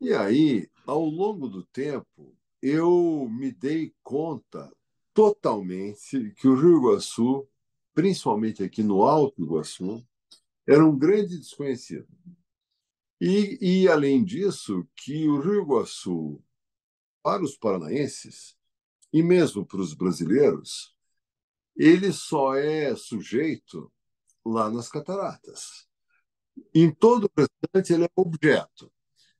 E 0.00 0.12
aí, 0.14 0.70
ao 0.86 1.04
longo 1.04 1.48
do 1.48 1.62
tempo, 1.64 2.34
eu 2.62 3.28
me 3.30 3.52
dei 3.52 3.92
conta 4.02 4.70
totalmente 5.12 6.32
que 6.36 6.48
o 6.48 6.54
Rio 6.54 6.78
Iguaçu, 6.78 7.46
principalmente 7.92 8.62
aqui 8.62 8.82
no 8.82 9.02
Alto 9.02 9.42
Iguaçu, 9.42 10.04
era 10.66 10.84
um 10.84 10.96
grande 10.96 11.38
desconhecido. 11.38 12.06
E, 13.20 13.58
e, 13.60 13.88
além 13.88 14.24
disso, 14.24 14.86
que 14.94 15.28
o 15.28 15.40
Rio 15.40 15.62
Iguaçu, 15.62 16.40
para 17.22 17.42
os 17.42 17.56
paranaenses, 17.56 18.56
e 19.12 19.22
mesmo 19.22 19.66
para 19.66 19.80
os 19.80 19.94
brasileiros, 19.94 20.96
ele 21.76 22.12
só 22.12 22.54
é 22.54 22.94
sujeito 22.94 23.90
lá 24.44 24.70
nas 24.70 24.88
cataratas. 24.88 25.88
Em 26.74 26.90
todo 26.92 27.24
o 27.24 27.40
restante, 27.40 27.92
ele 27.92 28.04
é 28.04 28.10
objeto. 28.16 28.92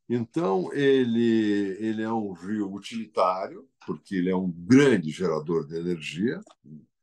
Então, 0.09 0.73
ele, 0.73 1.77
ele 1.79 2.03
é 2.03 2.11
um 2.11 2.33
rio 2.33 2.73
utilitário, 2.73 3.69
porque 3.87 4.17
ele 4.17 4.31
é 4.31 4.37
um 4.37 4.51
grande 4.51 5.11
gerador 5.11 5.67
de 5.67 5.77
energia, 5.77 6.41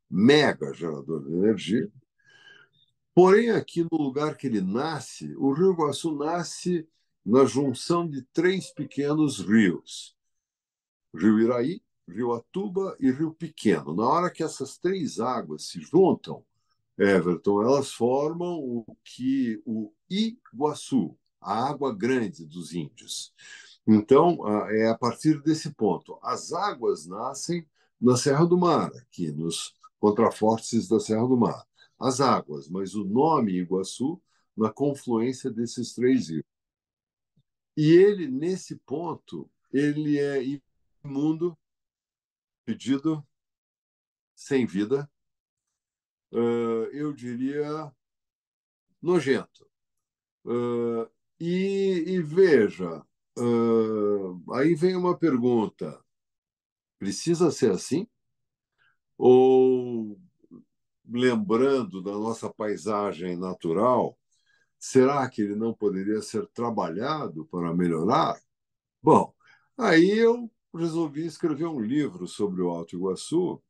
mega 0.09 0.73
gerador 0.73 1.23
de 1.23 1.33
energia. 1.33 1.91
Porém, 3.15 3.49
aqui 3.51 3.81
no 3.81 3.97
lugar 3.97 4.35
que 4.35 4.45
ele 4.45 4.59
nasce, 4.59 5.33
o 5.37 5.53
Rio 5.53 5.71
Iguaçu 5.71 6.13
nasce 6.13 6.85
na 7.25 7.45
junção 7.45 8.05
de 8.05 8.21
três 8.33 8.73
pequenos 8.73 9.39
rios: 9.39 10.13
Rio 11.15 11.39
Iraí, 11.39 11.81
Rio 12.05 12.33
Atuba 12.33 12.93
e 12.99 13.09
Rio 13.09 13.33
Pequeno. 13.33 13.95
Na 13.95 14.05
hora 14.05 14.29
que 14.29 14.43
essas 14.43 14.77
três 14.77 15.21
águas 15.21 15.69
se 15.69 15.79
juntam, 15.79 16.43
Everton, 16.97 17.61
elas 17.61 17.93
formam 17.93 18.59
o 18.59 18.85
que 19.01 19.61
o 19.65 19.93
Iguaçu, 20.09 21.17
a 21.39 21.69
água 21.69 21.95
grande 21.95 22.45
dos 22.45 22.73
índios. 22.73 23.33
Então, 23.87 24.39
é 24.71 24.89
a 24.89 24.97
partir 24.97 25.41
desse 25.41 25.73
ponto. 25.73 26.19
As 26.21 26.51
águas 26.51 27.05
nascem 27.07 27.65
na 27.99 28.17
Serra 28.17 28.45
do 28.45 28.57
Mar, 28.57 28.91
aqui 28.97 29.31
nos 29.31 29.73
contrafortes 30.01 30.89
da 30.89 30.99
Serra 30.99 31.25
do 31.25 31.37
Mar. 31.37 31.65
As 32.05 32.21
águas, 32.21 32.69
mas 32.69 32.93
o 32.93 33.03
nome 33.03 33.53
Iguaçu 33.53 34.21
na 34.55 34.71
confluência 34.71 35.49
desses 35.49 35.93
três 35.95 36.29
rios. 36.29 36.43
E 37.75 37.91
ele, 37.91 38.27
nesse 38.27 38.75
ponto, 38.85 39.49
ele 39.73 40.19
é 40.19 40.61
imundo, 41.03 41.57
pedido, 42.63 43.25
sem 44.35 44.65
vida, 44.67 45.09
eu 46.93 47.11
diria 47.11 47.91
nojento. 49.01 49.67
E, 51.39 52.03
e 52.07 52.21
veja, 52.21 53.03
aí 54.53 54.75
vem 54.75 54.95
uma 54.95 55.17
pergunta: 55.17 56.03
precisa 56.99 57.51
ser 57.51 57.71
assim? 57.71 58.07
Ou, 59.17 60.19
lembrando 61.09 62.01
da 62.01 62.11
nossa 62.11 62.51
paisagem 62.53 63.37
natural, 63.37 64.17
será 64.79 65.27
que 65.29 65.41
ele 65.41 65.55
não 65.55 65.73
poderia 65.73 66.21
ser 66.21 66.47
trabalhado 66.47 67.45
para 67.47 67.73
melhorar? 67.73 68.39
Bom, 69.01 69.33
aí 69.77 70.11
eu 70.11 70.51
resolvi 70.73 71.25
escrever 71.25 71.67
um 71.67 71.79
livro 71.79 72.27
sobre 72.27 72.61
o 72.61 72.69
Alto 72.69 72.95
Iguaçu 72.95 73.61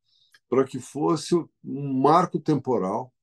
para 0.49 0.63
que 0.63 0.79
fosse 0.79 1.35
um 1.35 1.93
marco 2.01 2.39
temporal 2.39 3.13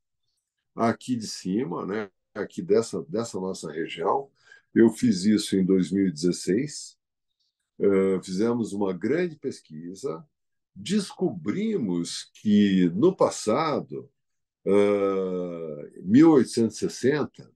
aqui 0.75 1.16
de 1.16 1.27
cima, 1.27 1.87
né? 1.87 2.11
aqui 2.35 2.62
dessa, 2.62 3.03
dessa 3.05 3.38
nossa 3.38 3.70
região. 3.70 4.31
Eu 4.75 4.90
fiz 4.90 5.25
isso 5.25 5.57
em 5.57 5.64
2016. 5.64 6.96
Uh, 7.79 8.22
fizemos 8.22 8.72
uma 8.72 8.92
grande 8.92 9.37
pesquisa, 9.37 10.25
descobrimos 10.75 12.31
que 12.35 12.91
no 12.95 13.15
passado, 13.15 14.11
uh, 14.67 16.03
1860, 16.03 17.51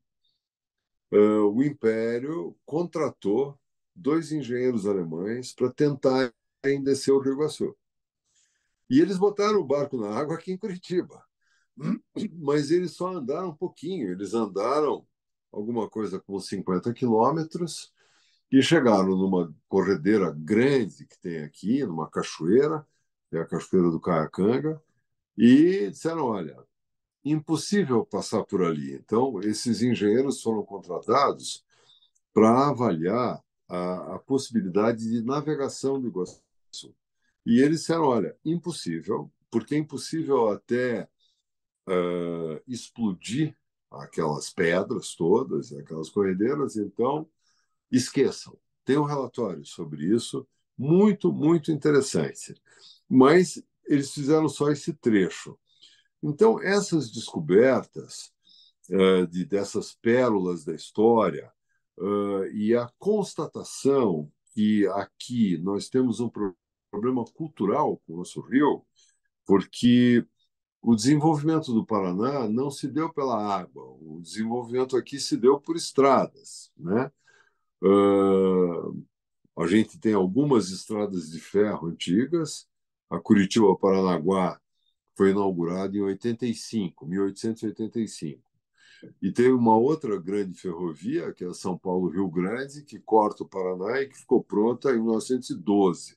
uh, 1.13 1.17
o 1.17 1.63
Império 1.63 2.57
contratou 2.65 3.59
dois 3.95 4.33
engenheiros 4.33 4.87
alemães 4.87 5.55
para 5.55 5.73
tentarem 5.73 6.33
descer 6.83 7.13
o 7.13 7.21
Rio 7.21 7.35
Iguaçu. 7.35 7.77
E 8.89 9.01
eles 9.01 9.19
botaram 9.19 9.59
o 9.59 9.67
barco 9.67 9.97
na 9.97 10.11
água 10.11 10.37
aqui 10.37 10.53
em 10.53 10.59
Curitiba. 10.59 11.25
Mas 12.39 12.71
eles 12.71 12.93
só 12.93 13.09
andaram 13.09 13.49
um 13.49 13.57
pouquinho, 13.57 14.11
eles 14.13 14.35
andaram 14.35 15.07
alguma 15.51 15.89
coisa 15.89 16.21
como 16.21 16.41
50 16.41 16.93
quilômetros 16.93 17.93
e 18.53 18.63
chegaram 18.63 19.17
numa 19.17 19.53
corredeira 19.69 20.33
grande 20.33 21.07
que 21.07 21.19
tem 21.19 21.43
aqui, 21.43 21.85
numa 21.85 22.09
cachoeira, 22.09 22.87
é 23.33 23.39
a 23.39 23.47
Cachoeira 23.47 23.91
do 23.91 24.01
Caiacanga, 24.01 24.81
e 25.37 25.91
disseram: 25.91 26.27
olha, 26.27 26.57
impossível 27.25 28.05
passar 28.07 28.45
por 28.45 28.63
ali. 28.63 28.95
Então, 28.95 29.41
esses 29.41 29.83
engenheiros 29.83 30.43
foram 30.43 30.65
contratados 30.65 31.65
para 32.33 32.69
avaliar 32.69 33.43
a, 33.69 34.15
a 34.15 34.19
possibilidade 34.19 35.09
de 35.09 35.23
navegação 35.23 36.01
do 36.01 36.09
Iguaçu. 36.09 36.41
E 37.45 37.61
eles 37.61 37.81
disseram: 37.81 38.05
olha, 38.05 38.37
impossível, 38.45 39.31
porque 39.51 39.75
é 39.75 39.79
impossível 39.79 40.49
até 40.51 41.09
uh, 41.89 42.61
explodir 42.67 43.57
aquelas 43.91 44.51
pedras 44.51 45.15
todas, 45.15 45.73
aquelas 45.73 46.11
corredeiras, 46.11 46.77
então 46.77 47.29
esqueçam. 47.91 48.57
Tem 48.85 48.99
um 48.99 49.05
relatório 49.05 49.65
sobre 49.65 50.05
isso, 50.05 50.47
muito, 50.77 51.33
muito 51.33 51.73
interessante. 51.73 52.55
Mas 53.09 53.63
eles 53.87 54.13
fizeram 54.13 54.49
só 54.49 54.71
esse 54.71 54.93
trecho. 54.95 55.59
Então, 56.23 56.61
essas 56.63 57.11
descobertas 57.11 58.33
uh, 58.91 59.27
de, 59.27 59.45
dessas 59.45 59.95
pérolas 59.95 60.65
da 60.65 60.75
história 60.75 61.53
uh, 61.99 62.45
e 62.47 62.75
a 62.75 62.91
constatação 62.99 64.31
que 64.55 64.87
aqui 64.89 65.59
nós 65.59 65.89
temos 65.89 66.19
um 66.19 66.31
problema 66.91 67.25
cultural 67.35 68.01
com 68.07 68.15
o 68.15 68.17
nosso 68.19 68.41
rio, 68.41 68.85
porque 69.45 70.27
o 70.81 70.95
desenvolvimento 70.95 71.73
do 71.73 71.85
Paraná 71.85 72.49
não 72.49 72.71
se 72.71 72.89
deu 72.89 73.13
pela 73.13 73.37
água, 73.37 73.85
o 74.01 74.21
desenvolvimento 74.23 74.97
aqui 74.97 75.21
se 75.21 75.37
deu 75.37 75.61
por 75.61 75.77
estradas. 75.77 76.71
Né? 76.77 77.11
Uh, 77.83 79.05
a 79.59 79.67
gente 79.67 79.99
tem 79.99 80.15
algumas 80.15 80.71
estradas 80.71 81.31
de 81.31 81.41
ferro 81.41 81.89
antigas, 81.89 82.67
a 83.11 83.21
Curitiba-Paranaguá 83.21 84.61
foi 85.15 85.31
inaugurada 85.31 85.97
em 85.97 86.01
85, 86.01 87.07
1885. 87.07 88.43
E 89.21 89.31
tem 89.31 89.53
uma 89.53 89.77
outra 89.77 90.19
grande 90.19 90.59
ferrovia, 90.59 91.33
que 91.33 91.45
é 91.45 91.49
a 91.49 91.55
São 91.55 91.77
Paulo-Rio 91.77 92.29
Grande, 92.29 92.83
que 92.83 92.99
corta 92.99 93.45
o 93.45 93.49
Paraná 93.49 94.01
e 94.01 94.09
que 94.09 94.17
ficou 94.17 94.43
pronta 94.43 94.91
em 94.91 95.01
1912. 95.01 96.17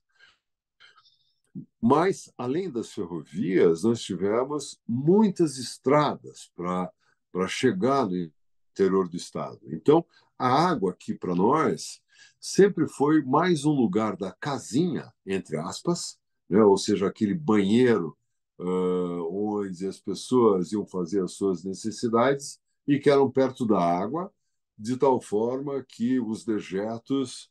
Mas, 1.81 2.31
além 2.37 2.69
das 2.69 2.91
ferrovias, 2.91 3.83
nós 3.83 4.01
tivemos 4.01 4.79
muitas 4.87 5.57
estradas 5.57 6.51
para 6.55 7.47
chegar 7.47 8.05
no 8.05 8.31
interior 8.71 9.07
do 9.09 9.17
estado. 9.17 9.59
Então, 9.67 10.05
a 10.37 10.47
água 10.47 10.91
aqui 10.91 11.13
para 11.13 11.35
nós 11.35 12.01
sempre 12.39 12.87
foi 12.87 13.21
mais 13.23 13.65
um 13.65 13.71
lugar 13.71 14.15
da 14.15 14.31
casinha, 14.31 15.11
entre 15.25 15.57
aspas, 15.57 16.17
né? 16.49 16.63
ou 16.63 16.77
seja, 16.77 17.07
aquele 17.07 17.33
banheiro 17.33 18.17
uh, 18.59 19.27
onde 19.31 19.87
as 19.87 19.99
pessoas 19.99 20.71
iam 20.71 20.85
fazer 20.85 21.23
as 21.23 21.33
suas 21.33 21.63
necessidades 21.63 22.59
e 22.87 22.99
que 22.99 23.09
eram 23.09 23.31
perto 23.31 23.65
da 23.65 23.79
água, 23.79 24.33
de 24.77 24.97
tal 24.97 25.21
forma 25.21 25.83
que 25.87 26.19
os 26.19 26.43
dejetos 26.45 27.49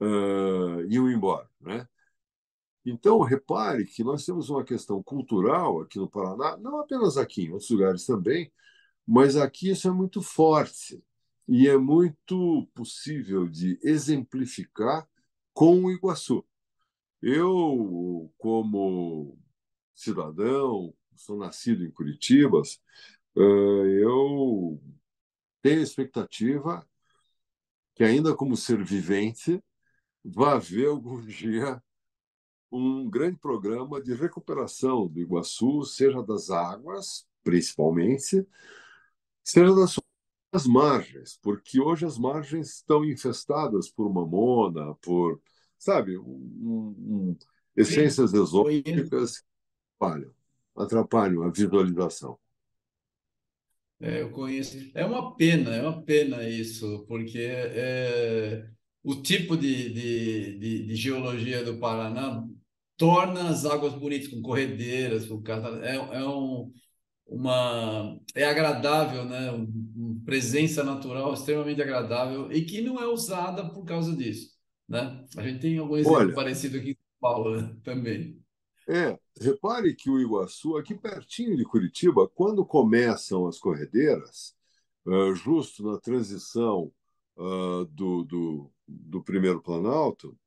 uh, 0.00 0.80
iam 0.88 1.10
embora. 1.10 1.48
Né? 1.60 1.86
Então, 2.84 3.20
repare 3.20 3.84
que 3.84 4.04
nós 4.04 4.24
temos 4.24 4.48
uma 4.48 4.64
questão 4.64 5.02
cultural 5.02 5.80
aqui 5.80 5.98
no 5.98 6.08
Paraná, 6.08 6.56
não 6.56 6.80
apenas 6.80 7.16
aqui, 7.16 7.44
em 7.44 7.50
outros 7.50 7.70
lugares 7.70 8.06
também, 8.06 8.52
mas 9.06 9.36
aqui 9.36 9.70
isso 9.70 9.88
é 9.88 9.90
muito 9.92 10.22
forte 10.22 11.02
e 11.48 11.68
é 11.68 11.76
muito 11.76 12.66
possível 12.74 13.48
de 13.48 13.78
exemplificar 13.82 15.08
com 15.52 15.84
o 15.84 15.90
Iguaçu. 15.90 16.44
Eu, 17.22 18.32
como 18.38 19.38
cidadão, 19.94 20.94
sou 21.16 21.36
nascido 21.38 21.84
em 21.84 21.90
Curitiba, 21.90 22.62
eh, 23.36 23.40
eu 24.02 24.80
tenho 25.62 25.82
expectativa 25.82 26.86
que, 27.94 28.04
ainda 28.04 28.34
como 28.34 28.56
ser 28.56 28.82
vivente, 28.84 29.62
vá 30.24 30.54
haver 30.54 30.88
algum 30.88 31.20
dia 31.26 31.82
um 32.70 33.08
grande 33.08 33.38
programa 33.38 34.00
de 34.02 34.14
recuperação 34.14 35.08
do 35.08 35.20
Iguaçu, 35.20 35.82
seja 35.84 36.22
das 36.22 36.50
águas, 36.50 37.26
principalmente, 37.44 38.46
seja 39.42 39.74
das 39.74 39.92
suas 39.92 40.66
margens, 40.66 41.38
porque 41.42 41.80
hoje 41.80 42.04
as 42.04 42.18
margens 42.18 42.74
estão 42.76 43.04
infestadas 43.04 43.90
por 43.90 44.12
mamona, 44.12 44.94
por, 44.96 45.40
sabe, 45.78 46.16
um, 46.18 46.94
um, 46.98 47.36
essências 47.76 48.32
exóticas 48.32 49.38
que 49.38 49.46
atrapalham, 49.98 50.32
atrapalham 50.76 51.42
a 51.42 51.50
visualização. 51.50 52.38
É, 54.00 54.20
eu 54.22 54.30
conheço. 54.30 54.76
É 54.94 55.04
uma 55.04 55.34
pena, 55.36 55.74
é 55.74 55.82
uma 55.82 56.02
pena 56.02 56.46
isso, 56.48 57.04
porque 57.08 57.38
é, 57.40 58.68
o 59.02 59.22
tipo 59.22 59.56
de, 59.56 59.90
de, 59.92 60.58
de, 60.58 60.86
de, 60.86 60.94
geologia 60.94 61.64
do 61.64 61.78
Paraná 61.78 62.44
torna 62.96 63.48
as 63.48 63.64
águas 63.64 63.94
bonitas, 63.94 64.28
com 64.28 64.42
corredeiras, 64.42 65.26
com 65.26 65.42
é, 65.82 65.96
é 65.96 66.28
um, 66.28 66.72
uma 67.26 68.18
é 68.34 68.44
agradável, 68.44 69.24
né? 69.24 69.50
Uma 69.52 70.24
presença 70.24 70.84
natural 70.84 71.32
extremamente 71.32 71.80
agradável 71.80 72.50
e 72.52 72.64
que 72.64 72.82
não 72.82 73.00
é 73.00 73.06
usada 73.06 73.68
por 73.70 73.84
causa 73.84 74.14
disso, 74.14 74.55
né? 74.88 75.24
A 75.36 75.42
gente 75.42 75.60
tem 75.60 75.78
algum 75.78 75.96
exemplo 75.96 76.18
Olha, 76.18 76.34
parecido 76.34 76.78
aqui 76.78 76.90
em 76.90 76.94
São 76.94 77.20
Paulo 77.20 77.60
né? 77.60 77.76
também. 77.82 78.42
É, 78.88 79.18
repare 79.40 79.94
que 79.94 80.08
o 80.08 80.20
Iguaçu, 80.20 80.76
aqui 80.76 80.94
pertinho 80.94 81.56
de 81.56 81.64
Curitiba, 81.64 82.28
quando 82.28 82.64
começam 82.64 83.46
as 83.46 83.58
corredeiras, 83.58 84.54
uh, 85.04 85.34
justo 85.34 85.82
na 85.82 85.98
transição 85.98 86.92
uh, 87.36 87.84
do, 87.86 88.22
do, 88.22 88.72
do, 88.86 89.22
primeiro 89.24 89.60
Planalto, 89.60 90.38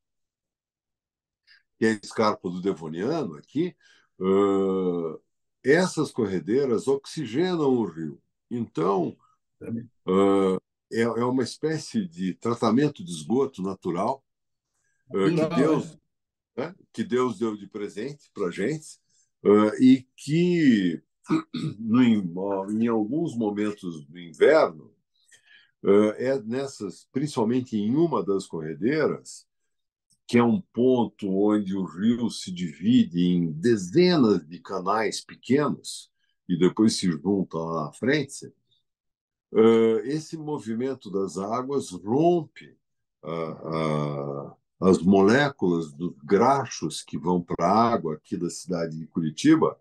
que 1.78 1.86
é 1.86 1.92
a 1.92 2.00
escarpa 2.02 2.50
do 2.50 2.62
Devoniano 2.62 3.36
aqui, 3.36 3.76
uh, 4.22 5.22
essas 5.62 6.10
corredeiras 6.10 6.88
oxigenam 6.88 7.74
o 7.74 7.86
rio. 7.86 8.22
Então, 8.50 9.18
é, 10.92 11.02
é 11.02 11.26
uma 11.26 11.44
espécie 11.44 12.08
de 12.08 12.34
tratamento 12.36 13.04
de 13.04 13.12
esgoto 13.12 13.62
natural 13.62 14.24
que 15.12 15.56
Deus 15.56 16.00
é. 16.56 16.68
né, 16.68 16.76
que 16.94 17.04
Deus 17.04 17.40
deu 17.40 17.56
de 17.56 17.68
presente 17.68 18.30
para 18.34 18.52
gente 18.52 19.00
uh, 19.44 19.74
e 19.82 20.08
que, 20.16 21.02
no, 21.80 22.04
em 22.72 22.88
alguns 22.88 23.36
momentos 23.36 24.06
do 24.06 24.20
inverno, 24.20 24.94
uh, 25.84 26.12
é 26.18 26.40
nessas, 26.42 27.08
principalmente 27.12 27.78
em 27.78 27.96
uma 27.96 28.24
das 28.24 28.46
corredeiras, 28.46 29.48
que 30.28 30.38
é 30.38 30.44
um 30.44 30.62
ponto 30.62 31.28
onde 31.28 31.76
o 31.76 31.86
rio 31.86 32.30
se 32.30 32.52
divide 32.52 33.20
em 33.20 33.52
dezenas 33.52 34.48
de 34.48 34.60
canais 34.60 35.22
pequenos 35.26 36.12
e 36.48 36.58
depois 36.58 36.96
se 36.98 37.12
junta 37.12 37.58
lá 37.58 37.90
à 37.90 37.94
frente, 37.94 38.54
esse 40.04 40.38
movimento 40.38 41.10
das 41.10 41.36
águas 41.36 41.90
rompe 41.90 42.78
a, 43.24 44.56
as 44.80 45.00
moléculas 45.00 45.92
dos 45.92 46.16
graxos 46.24 47.02
que 47.02 47.18
vão 47.18 47.42
para 47.42 47.68
a 47.68 47.94
água 47.94 48.16
aqui 48.16 48.38
da 48.38 48.50
cidade 48.50 48.98
de 48.98 49.08
Curitiba 49.08 49.78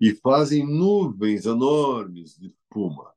e 0.00 0.14
fazem 0.14 0.66
nuvens 0.66 1.46
enormes 1.46 2.36
de 2.36 2.48
espuma. 2.48 3.14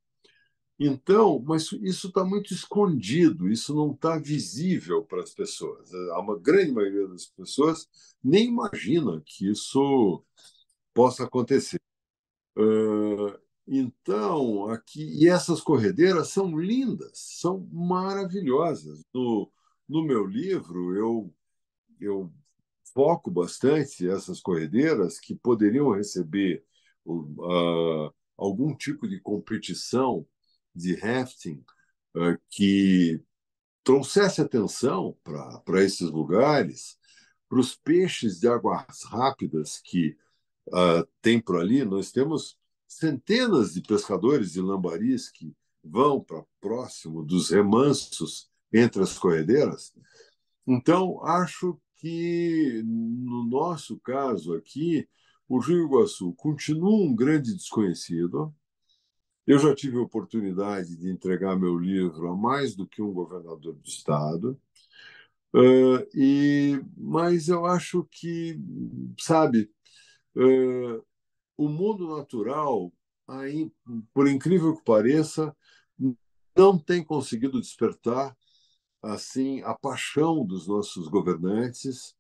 Então, 0.80 1.44
mas 1.46 1.72
isso 1.82 2.08
está 2.08 2.24
muito 2.24 2.54
escondido, 2.54 3.50
isso 3.50 3.76
não 3.76 3.92
está 3.92 4.18
visível 4.20 5.04
para 5.04 5.24
as 5.24 5.34
pessoas. 5.34 5.92
A 5.94 6.36
grande 6.40 6.72
maioria 6.72 7.08
das 7.08 7.26
pessoas 7.26 7.88
nem 8.24 8.48
imagina 8.48 9.22
que 9.26 9.50
isso 9.50 10.24
possa 10.94 11.24
acontecer. 11.26 11.80
então, 13.68 14.70
aqui 14.70 15.02
e 15.22 15.28
essas 15.28 15.62
corredeiras 15.62 16.30
são 16.30 16.58
lindas, 16.58 17.12
são 17.14 17.68
maravilhosas. 17.72 19.04
No, 19.14 19.52
no 19.88 20.04
meu 20.04 20.26
livro, 20.26 20.96
eu, 20.96 21.34
eu 22.00 22.32
foco 22.94 23.32
bastante 23.32 24.08
essas 24.10 24.42
corredeiras 24.42 25.20
que 25.20 25.36
poderiam 25.36 25.92
receber 25.92 26.64
uh, 27.06 28.14
algum 28.38 28.76
tipo 28.76 29.08
de 29.08 29.20
competição 29.20 30.26
de 30.74 30.96
rafting 30.96 31.64
uh, 32.16 32.38
que 32.50 33.22
trouxesse 33.84 34.42
atenção 34.42 35.18
para 35.24 35.84
esses 35.84 36.10
lugares, 36.10 36.98
para 37.48 37.60
os 37.60 37.76
peixes 37.76 38.40
de 38.40 38.48
águas 38.48 39.04
rápidas 39.04 39.80
que 39.84 40.18
uh, 40.68 41.08
tem 41.22 41.40
por 41.40 41.58
ali. 41.60 41.86
Nós 41.86 42.12
temos 42.12 42.58
centenas 42.88 43.74
de 43.74 43.82
pescadores 43.82 44.52
de 44.52 44.62
lambaris 44.62 45.30
que 45.30 45.56
vão 45.84 46.22
para 46.22 46.44
próximo 46.60 47.24
dos 47.24 47.50
remansos 47.50 48.50
entre 48.74 49.02
as 49.02 49.18
corredeiras. 49.18 49.94
Então, 50.66 51.24
acho 51.24 51.80
que, 51.98 52.82
no 52.86 53.46
nosso 53.46 54.00
caso 54.00 54.54
aqui, 54.54 55.08
o 55.48 55.60
Rio 55.60 55.86
Iguaçu 55.86 56.34
continua 56.34 57.04
um 57.04 57.16
grande 57.16 57.54
desconhecido. 57.54 58.54
Eu 59.46 59.58
já 59.60 59.74
tive 59.74 59.98
a 59.98 60.02
oportunidade 60.02 60.98
de 60.98 61.10
entregar 61.10 61.58
meu 61.58 61.78
livro 61.78 62.28
a 62.28 62.36
mais 62.36 62.76
do 62.76 62.86
que 62.86 63.02
um 63.02 63.14
governador 63.14 63.76
do 63.76 63.88
estado, 63.88 64.60
uh, 65.56 66.06
e 66.14 66.82
mas 66.98 67.48
eu 67.48 67.66
acho 67.66 68.06
que, 68.12 68.60
sabe, 69.18 69.72
uh, 70.36 71.02
o 71.56 71.70
mundo 71.70 72.18
natural, 72.18 72.92
aí, 73.26 73.72
por 74.14 74.28
incrível 74.28 74.76
que 74.76 74.84
pareça, 74.84 75.56
não 76.56 76.78
tem 76.78 77.04
conseguido 77.04 77.62
despertar 77.62 78.36
assim 79.02 79.62
a 79.62 79.74
paixão 79.74 80.46
dos 80.46 80.68
nossos 80.68 81.08
governantes 81.08 82.16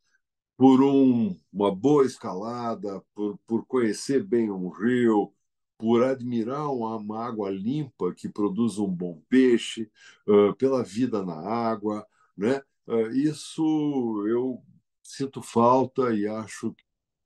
por 0.57 0.81
um, 0.81 1.39
uma 1.53 1.73
boa 1.73 2.05
escalada, 2.05 3.03
por, 3.13 3.37
por 3.45 3.65
conhecer 3.67 4.23
bem 4.23 4.49
um 4.49 4.69
rio, 4.69 5.31
por 5.77 6.03
admirar 6.03 6.71
uma 6.71 7.23
água 7.23 7.51
limpa 7.51 8.13
que 8.13 8.27
produz 8.27 8.79
um 8.79 8.87
bom 8.87 9.21
peixe, 9.29 9.91
uh, 10.27 10.55
pela 10.55 10.83
vida 10.83 11.23
na 11.23 11.35
água, 11.35 12.05
né? 12.35 12.61
Uh, 12.87 13.11
isso 13.11 14.25
eu 14.27 14.63
sinto 15.03 15.41
falta 15.41 16.13
e 16.15 16.27
acho 16.27 16.75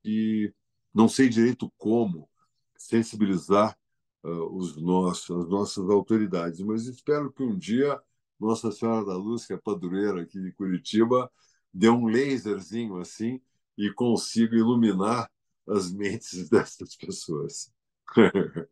que 0.04 0.54
não 0.94 1.08
sei 1.08 1.30
direito 1.30 1.72
como 1.78 2.30
sensibilizar 2.78 3.78
uh, 4.24 4.58
os 4.58 4.76
nossos, 4.76 5.46
as 5.46 5.50
nossas 5.50 5.90
autoridades, 5.90 6.60
mas 6.62 6.86
espero 6.86 7.32
que 7.32 7.44
um 7.44 7.58
dia 7.58 8.02
nossa 8.42 8.72
Senhora 8.72 9.06
da 9.06 9.16
Luz, 9.16 9.46
que 9.46 9.54
é 9.54 9.58
padroeira 9.58 10.22
aqui 10.22 10.42
de 10.42 10.52
Curitiba, 10.54 11.32
deu 11.74 11.94
um 11.94 12.08
laserzinho 12.08 12.98
assim 12.98 13.40
e 13.78 13.92
consigo 13.94 14.56
iluminar 14.56 15.30
as 15.68 15.92
mentes 15.92 16.48
dessas 16.50 16.96
pessoas. 16.96 17.72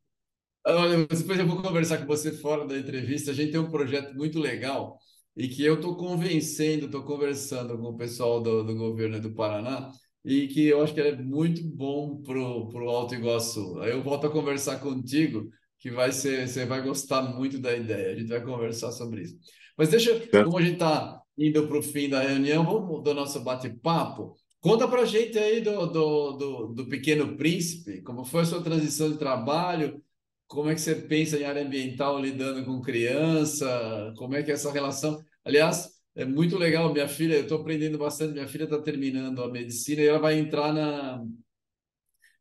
Olha, 0.66 1.08
depois 1.08 1.40
eu 1.40 1.48
vou 1.48 1.62
conversar 1.62 2.00
com 2.00 2.06
você 2.06 2.32
fora 2.32 2.68
da 2.68 2.78
entrevista. 2.78 3.32
A 3.32 3.34
gente 3.34 3.52
tem 3.52 3.60
um 3.60 3.72
projeto 3.72 4.14
muito 4.16 4.40
legal 4.40 5.00
e 5.36 5.48
que 5.48 5.64
eu 5.64 5.76
estou 5.76 5.96
convencendo, 5.96 6.86
estou 6.86 7.04
conversando 7.04 7.78
com 7.78 7.86
o 7.86 7.98
pessoal 7.98 8.42
do, 8.42 8.64
do 8.64 8.76
governo 8.76 9.22
do 9.22 9.34
Paraná 9.34 9.92
e 10.24 10.48
que 10.48 10.68
eu 10.68 10.82
acho 10.82 10.94
que 10.94 11.02
é 11.02 11.16
muito 11.16 11.64
bom 11.64 12.22
para 12.22 12.38
o 12.38 12.90
Alto 12.90 13.16
Iguaçu. 13.16 13.80
Aí 13.80 13.92
eu 13.92 14.04
volto 14.04 14.28
a 14.28 14.32
conversar 14.32 14.80
contigo, 14.80 15.50
que 15.80 15.90
vai 15.90 16.12
ser, 16.12 16.48
você 16.48 16.66
vai 16.66 16.82
gostar 16.82 17.22
muito 17.22 17.58
da 17.58 17.76
ideia. 17.76 18.12
A 18.12 18.16
gente 18.16 18.28
vai 18.28 18.44
conversar 18.44 18.92
sobre 18.92 19.22
isso. 19.24 19.38
Mas 19.78 19.90
deixa, 19.90 20.12
é. 20.12 20.44
como 20.44 20.58
a 20.58 20.62
gente 20.62 20.74
está 20.74 21.22
indo 21.38 21.68
para 21.68 21.78
o 21.78 21.84
fim 21.84 22.10
da 22.10 22.22
reunião, 22.22 22.66
vamos 22.66 23.04
do 23.04 23.14
nosso 23.14 23.40
bate-papo. 23.42 24.36
Conta 24.60 24.88
para 24.88 25.04
a 25.04 25.06
gente 25.06 25.40
aí 25.40 25.62
do, 25.62 25.86
do, 25.88 26.32
do, 26.34 26.68
do, 26.74 26.90
Pequeno 26.90 27.38
Príncipe, 27.38 28.02
como 28.02 28.26
foi 28.26 28.42
a 28.42 28.46
sua 28.46 28.62
transição 28.62 29.10
de 29.10 29.18
trabalho, 29.18 30.04
como 30.48 30.70
é 30.70 30.76
que 30.76 30.82
você 30.82 30.96
pensa 30.96 31.38
em 31.38 31.46
área 31.46 31.64
ambiental 31.64 32.20
lidando 32.20 32.66
com 32.66 32.82
criança, 32.82 34.14
como 34.18 34.36
é 34.36 34.44
que 34.44 34.52
é 34.52 34.56
essa 34.56 34.72
relação. 34.72 35.24
Aliás, 35.46 35.90
é 36.14 36.26
muito 36.26 36.58
legal, 36.58 36.92
minha 36.92 37.08
filha, 37.08 37.36
eu 37.36 37.44
estou 37.44 37.62
aprendendo 37.62 37.98
bastante, 37.98 38.34
minha 38.34 38.48
filha 38.50 38.66
está 38.66 38.82
terminando 38.82 39.42
a 39.42 39.50
medicina 39.50 40.02
e 40.02 40.08
ela 40.08 40.20
vai 40.20 40.38
entrar 40.38 40.74
na, 40.74 41.24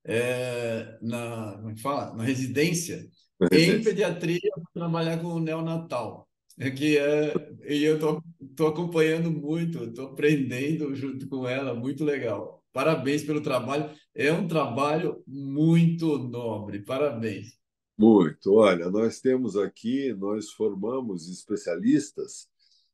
é, 0.04 0.98
na, 1.02 1.52
como 1.58 1.70
é 1.70 1.74
que 1.74 1.82
fala? 1.82 2.14
na 2.16 2.24
residência, 2.24 3.06
em 3.52 3.82
pediatria 3.82 4.50
trabalhar 4.74 5.18
com 5.20 5.28
o 5.28 5.40
neonatal. 5.40 6.28
É 6.58 6.70
que 6.70 6.98
é, 6.98 7.32
e 7.68 7.84
eu 7.84 8.00
tô, 8.00 8.22
tô 8.56 8.66
acompanhando 8.66 9.30
muito, 9.30 9.92
tô 9.92 10.06
aprendendo 10.06 10.92
junto 10.94 11.28
com 11.28 11.46
ela, 11.46 11.72
muito 11.72 12.04
legal. 12.04 12.64
Parabéns 12.72 13.22
pelo 13.22 13.40
trabalho. 13.40 13.90
É 14.14 14.32
um 14.32 14.48
trabalho 14.48 15.22
muito 15.26 16.18
nobre. 16.18 16.80
Parabéns. 16.80 17.56
Muito. 17.96 18.54
Olha, 18.54 18.90
nós 18.90 19.20
temos 19.20 19.56
aqui, 19.56 20.12
nós 20.14 20.50
formamos 20.50 21.28
especialistas 21.28 22.48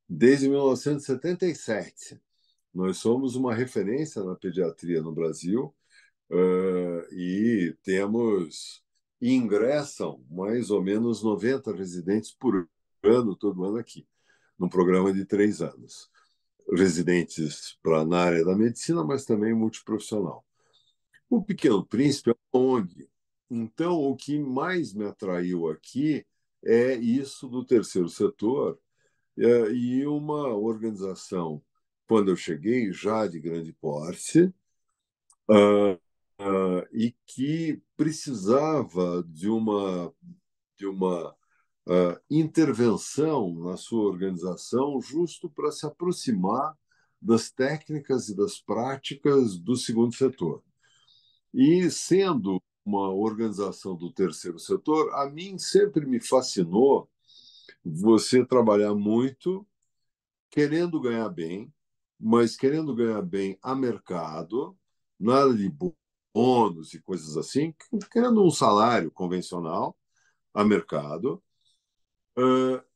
desde 0.09 0.49
1977. 0.49 2.21
Nós 2.75 2.99
somos 2.99 3.35
uma 3.35 3.55
referência 3.55 4.23
na 4.23 4.35
pediatria 4.35 5.01
no 5.01 5.13
Brasil 5.13 5.75
uh, 6.31 7.15
e 7.15 7.75
temos 7.83 8.84
ingressam 9.33 10.23
mais 10.31 10.71
ou 10.71 10.83
menos 10.83 11.23
90 11.23 11.73
residentes 11.73 12.33
por 12.33 12.69
ano, 13.03 13.35
todo 13.35 13.65
ano 13.65 13.79
aqui, 13.79 14.07
num 14.59 14.69
programa 14.69 15.13
de 15.13 15.25
três 15.25 15.63
anos. 15.63 16.11
Residentes 16.73 17.79
pra, 17.83 18.05
na 18.05 18.21
área 18.21 18.45
da 18.45 18.57
medicina, 18.57 19.05
mas 19.05 19.25
também 19.25 19.55
multiprofissional. 19.55 20.45
O 21.29 21.43
Pequeno 21.43 21.85
Príncipe 21.85 22.31
é 22.31 22.35
uma 22.53 22.65
ONG. 22.65 23.09
Então, 23.51 24.01
o 24.01 24.17
que 24.17 24.39
mais 24.39 24.93
me 24.93 25.05
atraiu 25.07 25.69
aqui 25.69 26.27
é 26.65 26.95
isso 26.95 27.49
do 27.49 27.65
terceiro 27.65 28.09
setor 28.09 28.79
é, 29.39 29.71
e 29.71 30.07
uma 30.07 30.55
organização, 30.55 31.63
quando 32.07 32.31
eu 32.31 32.37
cheguei, 32.37 32.93
já 32.93 33.27
de 33.27 33.41
grande 33.41 33.73
porte, 33.73 34.53
uh, 35.51 36.01
uh, 36.41 36.87
e 36.93 37.15
que 37.27 37.83
precisava 37.97 39.23
de 39.29 39.49
uma, 39.49 40.13
de 40.77 40.87
uma 40.87 41.31
uh, 41.87 42.21
intervenção 42.31 43.55
na 43.55 43.77
sua 43.77 44.05
organização 44.05 45.01
justo 45.01 45.51
para 45.51 45.71
se 45.71 45.87
aproximar 45.87 46.77
das 47.21 47.51
técnicas 47.51 48.29
e 48.29 48.37
das 48.37 48.61
práticas 48.61 49.59
do 49.59 49.77
segundo 49.77 50.15
setor. 50.15 50.63
E 51.53 51.91
sendo 51.91 52.63
uma 52.85 53.09
organização 53.11 53.97
do 53.97 54.13
terceiro 54.13 54.59
setor, 54.59 55.15
a 55.15 55.31
mim 55.31 55.57
sempre 55.59 56.05
me 56.05 56.21
fascinou 56.21 57.09
você 57.85 58.45
trabalhar 58.45 58.95
muito, 58.95 59.67
querendo 60.51 61.01
ganhar 61.01 61.29
bem, 61.31 61.73
mas 62.19 62.57
querendo 62.57 62.95
ganhar 62.95 63.23
bem 63.23 63.59
a 63.63 63.75
mercado, 63.75 64.77
nada 65.19 65.55
de 65.55 65.69
bônus 66.35 66.93
e 66.93 67.01
coisas 67.01 67.37
assim, 67.37 67.73
querendo 68.13 68.45
um 68.45 68.51
salário 68.51 69.11
convencional 69.11 69.97
a 70.53 70.65
mercado, 70.65 71.41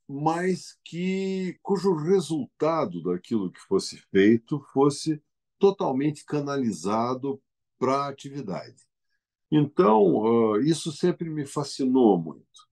mas 0.08 0.76
que 0.84 1.56
cujo 1.62 1.94
resultado 1.94 3.02
daquilo 3.02 3.52
que 3.52 3.60
fosse 3.60 3.98
feito 4.10 4.60
fosse 4.72 5.22
totalmente 5.58 6.24
canalizado 6.24 7.40
para 7.78 8.06
a 8.06 8.08
atividade. 8.08 8.88
Então, 9.50 10.60
isso 10.60 10.90
sempre 10.92 11.30
me 11.30 11.46
fascinou 11.46 12.18
muito. 12.18 12.68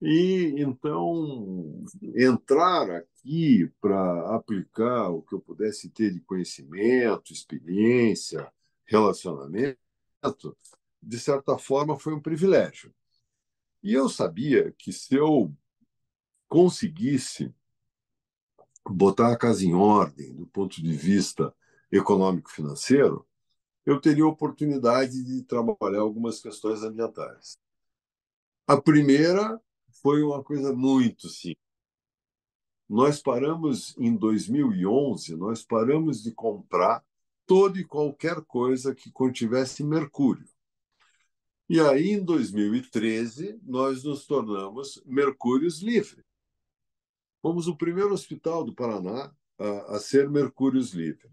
E 0.00 0.54
então 0.58 1.82
entrar 2.14 2.90
aqui 2.90 3.66
para 3.80 4.36
aplicar 4.36 5.08
o 5.08 5.22
que 5.22 5.34
eu 5.34 5.40
pudesse 5.40 5.88
ter 5.88 6.12
de 6.12 6.20
conhecimento, 6.20 7.32
experiência, 7.32 8.52
relacionamento, 8.84 9.78
de 11.02 11.18
certa 11.18 11.56
forma 11.58 11.98
foi 11.98 12.14
um 12.14 12.20
privilégio. 12.20 12.94
E 13.82 13.92
eu 13.92 14.08
sabia 14.08 14.72
que 14.72 14.92
se 14.92 15.14
eu 15.14 15.54
conseguisse 16.48 17.54
botar 18.88 19.32
a 19.32 19.38
casa 19.38 19.64
em 19.64 19.74
ordem 19.74 20.34
do 20.34 20.46
ponto 20.46 20.82
de 20.82 20.92
vista 20.96 21.54
econômico-financeiro, 21.90 23.26
eu 23.84 24.00
teria 24.00 24.26
oportunidade 24.26 25.22
de 25.22 25.42
trabalhar 25.42 26.00
algumas 26.00 26.40
questões 26.40 26.82
ambientais. 26.82 27.56
A 28.66 28.80
primeira 28.80 29.60
foi 30.02 30.22
uma 30.22 30.42
coisa 30.42 30.72
muito 30.72 31.28
simples. 31.28 31.64
Nós 32.88 33.20
paramos 33.20 33.96
em 33.98 34.16
2011, 34.16 35.36
nós 35.36 35.64
paramos 35.64 36.22
de 36.22 36.32
comprar 36.32 37.04
toda 37.46 37.78
e 37.78 37.84
qualquer 37.84 38.42
coisa 38.42 38.94
que 38.94 39.10
contivesse 39.10 39.84
mercúrio. 39.84 40.46
E 41.68 41.80
aí, 41.80 42.10
em 42.10 42.24
2013, 42.24 43.58
nós 43.64 44.04
nos 44.04 44.26
tornamos 44.26 45.02
mercúrios 45.04 45.80
livre. 45.82 46.24
Fomos 47.42 47.66
o 47.66 47.76
primeiro 47.76 48.12
hospital 48.12 48.64
do 48.64 48.74
Paraná 48.74 49.34
a, 49.58 49.96
a 49.96 49.98
ser 49.98 50.28
mercúrios 50.28 50.92
livre. 50.92 51.28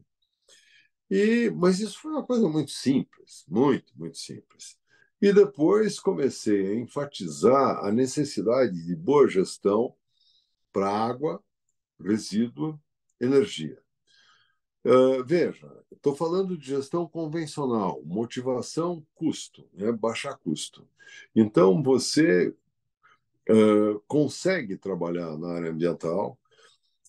E, 1.10 1.52
mas 1.52 1.80
isso 1.80 2.00
foi 2.00 2.12
uma 2.12 2.26
coisa 2.26 2.48
muito 2.48 2.72
simples, 2.72 3.46
muito, 3.48 3.94
muito 3.96 4.18
simples. 4.18 4.78
E 5.22 5.32
depois 5.32 6.00
comecei 6.00 6.68
a 6.68 6.76
enfatizar 6.76 7.86
a 7.86 7.92
necessidade 7.92 8.84
de 8.86 8.96
boa 8.96 9.28
gestão 9.28 9.96
para 10.72 10.90
água, 10.90 11.44
resíduo, 12.00 12.80
energia. 13.22 13.83
Uh, 14.86 15.24
veja, 15.24 15.72
estou 15.92 16.14
falando 16.14 16.58
de 16.58 16.68
gestão 16.68 17.08
convencional, 17.08 18.02
motivação, 18.04 19.06
custo, 19.16 19.66
né? 19.74 19.92
baixar 19.94 20.38
custo. 20.38 20.86
Então, 21.34 21.82
você 21.82 22.54
uh, 23.50 24.00
consegue 24.08 24.76
trabalhar 24.76 25.38
na 25.38 25.54
área 25.54 25.72
ambiental 25.72 26.38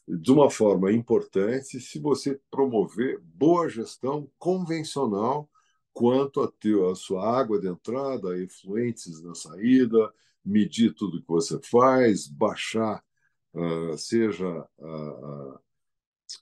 de 0.07 0.31
uma 0.31 0.51
forma 0.51 0.93
importante 0.93 1.81
se 1.81 1.99
você 1.99 2.39
promover 2.51 3.21
boa 3.21 3.69
gestão 3.69 4.31
convencional 4.39 5.49
quanto 5.93 6.43
a, 6.43 6.51
ter 6.51 6.81
a 6.85 6.95
sua 6.95 7.39
água 7.39 7.59
de 7.59 7.69
entrada, 7.69 8.39
efluentes 8.39 9.23
na 9.23 9.35
saída, 9.35 10.13
medir 10.45 10.95
tudo 10.95 11.21
que 11.21 11.29
você 11.29 11.59
faz, 11.63 12.29
baixar, 12.29 13.03
uh, 13.55 13.97
seja 13.97 14.69
a, 14.81 15.61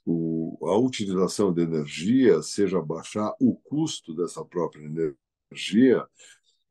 o, 0.05 0.57
a 0.67 0.77
utilização 0.77 1.53
de 1.53 1.61
energia, 1.61 2.41
seja 2.41 2.81
baixar 2.81 3.33
o 3.39 3.55
custo 3.55 4.13
dessa 4.15 4.43
própria 4.45 4.83
energia, 4.83 6.05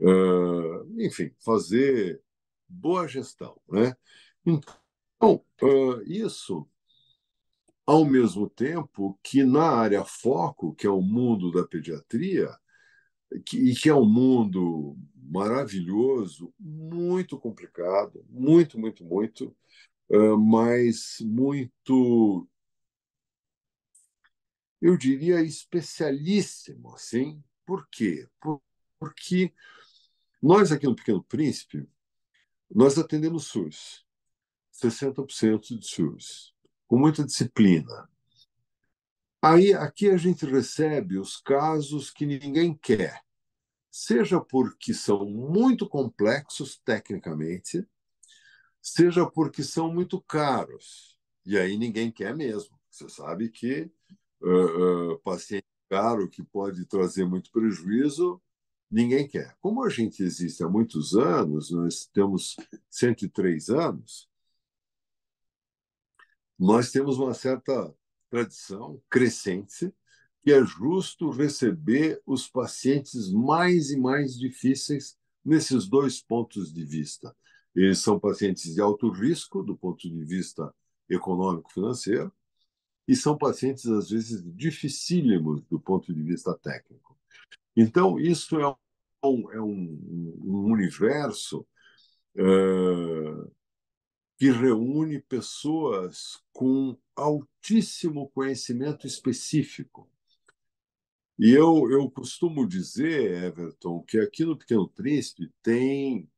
uh, 0.01 1.03
enfim, 1.03 1.31
fazer 1.45 2.20
boa 2.68 3.07
gestão. 3.07 3.61
Né? 3.68 3.95
Então, 4.47 5.45
uh, 5.62 6.03
isso 6.05 6.68
ao 7.87 8.05
mesmo 8.05 8.49
tempo 8.49 9.18
que 9.23 9.45
na 9.45 9.70
área 9.70 10.05
foco, 10.05 10.75
que 10.75 10.87
é 10.87 10.91
o 10.91 11.03
mundo 11.03 11.51
da 11.51 11.66
pediatria, 11.66 12.49
que, 13.47 13.59
e 13.59 13.75
que 13.75 13.89
é 13.89 13.95
um 13.95 14.05
mundo 14.05 14.97
maravilhoso, 15.14 16.53
muito 16.59 17.39
complicado, 17.39 18.25
muito, 18.29 18.79
muito, 18.79 19.05
muito, 19.05 19.57
uh, 20.11 20.39
mas 20.39 21.16
muito, 21.20 22.47
eu 24.83 24.97
diria, 24.97 25.41
especialíssimo, 25.41 26.93
assim. 26.93 27.43
Por 27.64 27.87
quê? 27.89 28.28
Por, 28.41 28.61
porque 28.99 29.55
nós 30.43 30.72
aqui 30.72 30.87
no 30.87 30.97
Pequeno 30.97 31.22
Príncipe, 31.22 31.89
nós 32.68 32.99
atendemos 32.99 33.47
SUS, 33.47 34.05
60% 34.72 35.78
de 35.78 35.87
SUS, 35.87 36.53
com 36.89 36.99
muita 36.99 37.24
disciplina. 37.24 38.11
Aí 39.41 39.72
aqui 39.72 40.11
a 40.11 40.16
gente 40.16 40.45
recebe 40.45 41.16
os 41.16 41.37
casos 41.37 42.11
que 42.11 42.26
ninguém 42.26 42.74
quer, 42.74 43.22
seja 43.89 44.41
porque 44.41 44.93
são 44.93 45.24
muito 45.24 45.89
complexos 45.89 46.80
tecnicamente, 46.85 47.87
seja 48.80 49.30
porque 49.30 49.62
são 49.62 49.95
muito 49.95 50.20
caros. 50.20 51.16
E 51.47 51.57
aí 51.57 51.76
ninguém 51.76 52.11
quer 52.11 52.35
mesmo. 52.35 52.76
Você 52.91 53.09
sabe 53.09 53.49
que 53.49 53.91
uh, 54.43 55.18
paciente 55.20 55.66
caro 55.88 56.28
que 56.28 56.43
pode 56.43 56.86
trazer 56.86 57.24
muito 57.24 57.51
prejuízo, 57.51 58.40
ninguém 58.90 59.28
quer. 59.28 59.57
Como 59.61 59.84
a 59.84 59.88
gente 59.88 60.22
existe 60.22 60.62
há 60.64 60.68
muitos 60.68 61.14
anos, 61.14 61.70
nós 61.70 62.07
temos 62.07 62.57
103 62.90 63.68
anos, 63.70 64.28
nós 66.59 66.90
temos 66.90 67.18
uma 67.18 67.34
certa 67.34 67.95
tradição 68.30 69.03
crescente 69.11 69.93
que 70.43 70.53
é 70.53 70.64
justo 70.64 71.30
receber 71.30 72.20
os 72.26 72.49
pacientes 72.49 73.30
mais 73.30 73.90
e 73.90 73.97
mais 73.97 74.36
difíceis 74.36 75.16
nesses 75.45 75.86
dois 75.86 76.20
pontos 76.20 76.72
de 76.72 76.84
vista. 76.84 77.34
Eles 77.74 77.99
são 77.99 78.18
pacientes 78.18 78.74
de 78.74 78.80
alto 78.80 79.11
risco 79.11 79.62
do 79.62 79.76
ponto 79.76 80.09
de 80.09 80.24
vista 80.24 80.74
econômico-financeiro 81.09 82.32
e 83.07 83.16
são 83.16 83.36
pacientes, 83.36 83.86
às 83.86 84.11
vezes, 84.11 84.42
dificílimos 84.55 85.62
do 85.64 85.80
ponto 85.80 86.14
de 86.14 86.22
vista 86.22 86.55
técnico. 86.55 87.18
Então, 87.76 88.18
isso 88.18 88.61
é 88.61 88.68
um, 89.24 89.53
é 89.53 89.61
um, 89.61 90.38
um 90.44 90.72
universo 90.72 91.66
que 94.38 94.50
reúne 94.50 95.20
pessoas 95.20 96.42
com 96.53 96.96
altíssimo 97.14 98.28
conhecimento 98.30 99.07
específico. 99.07 100.09
E 101.38 101.50
eu, 101.50 101.90
eu 101.90 102.11
costumo 102.11 102.66
dizer, 102.66 103.44
Everton, 103.44 104.03
que 104.03 104.18
aqui 104.18 104.44
no 104.44 104.57
Pequeno 104.57 104.88
Príncipe 104.88 105.50
tem 105.62 106.28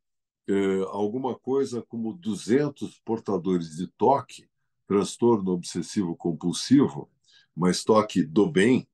eh, 0.47 0.81
alguma 0.89 1.35
coisa 1.39 1.83
como 1.83 2.13
200 2.13 3.01
portadores 3.01 3.77
de 3.77 3.87
toque, 3.87 4.49
transtorno 4.87 5.53
obsessivo 5.53 6.17
compulsivo, 6.17 7.11
mas 7.57 7.85
toque 7.85 8.25
do 8.25 8.51
bem, 8.51 8.89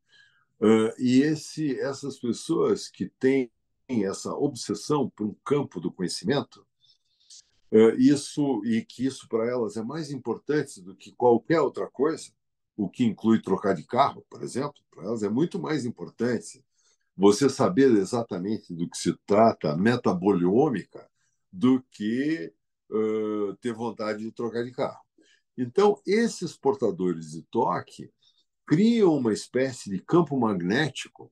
uh, 0.61 0.93
e 0.99 1.23
esse, 1.23 1.79
essas 1.81 2.19
pessoas 2.19 2.89
que 2.89 3.09
têm 3.19 3.51
essa 3.89 4.33
obsessão 4.35 5.11
por 5.11 5.27
um 5.27 5.35
campo 5.45 5.81
do 5.81 5.91
conhecimento, 5.91 6.65
uh, 7.73 7.91
isso 7.99 8.63
e 8.65 8.85
que 8.85 9.07
isso 9.07 9.29
para 9.29 9.47
elas 9.49 9.77
é 9.77 9.83
mais 9.83 10.11
importante 10.11 10.81
do 10.81 10.95
que 10.95 11.13
qualquer 11.13 11.61
outra 11.61 11.89
coisa, 11.89 12.31
o 12.77 12.89
que 12.89 13.05
inclui 13.05 13.43
trocar 13.43 13.75
de 13.75 13.85
carro, 13.85 14.25
por 14.31 14.43
exemplo, 14.43 14.81
para 14.91 15.05
elas 15.05 15.23
é 15.23 15.29
muito 15.29 15.59
mais 15.59 15.85
importante 15.85 16.65
você 17.17 17.51
saber 17.51 17.91
exatamente 17.91 18.73
do 18.73 18.89
que 18.89 18.97
se 18.97 19.15
trata 19.27 19.77
metaboliômica 19.77 21.07
do 21.53 21.83
que 21.91 22.53
uh, 22.91 23.55
ter 23.57 23.75
vontade 23.75 24.21
de 24.21 24.33
trocar 24.33 24.65
de 24.65 24.71
carro. 24.71 25.01
Então, 25.61 26.01
esses 26.07 26.57
portadores 26.57 27.33
de 27.33 27.43
toque 27.43 28.11
criam 28.67 29.15
uma 29.17 29.33
espécie 29.33 29.91
de 29.91 30.01
campo 30.01 30.39
magnético 30.39 31.31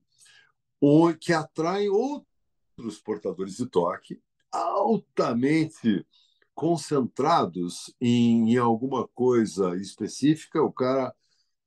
que 1.19 1.33
atrai 1.33 1.89
outros 1.89 2.99
portadores 3.03 3.57
de 3.57 3.65
toque 3.65 4.21
altamente 4.51 6.05
concentrados 6.53 7.91
em, 7.99 8.55
alguma 8.57 9.07
coisa 9.07 9.75
específica. 9.77 10.61
O 10.61 10.71
cara 10.71 11.15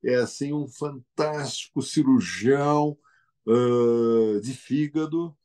é 0.01 0.15
assim 0.15 0.53
um 0.53 0.67
fantástico 0.67 1.81
cirurgião 1.81 2.97
uh, 3.45 4.39
de 4.39 4.53
fígado 4.53 5.35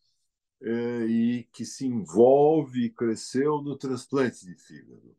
uh, 0.63 1.09
e 1.09 1.49
que 1.53 1.65
se 1.65 1.85
envolve 1.85 2.85
e 2.85 2.91
cresceu 2.91 3.61
no 3.61 3.77
transplante 3.77 4.47
de 4.47 4.55
fígado. 4.55 5.17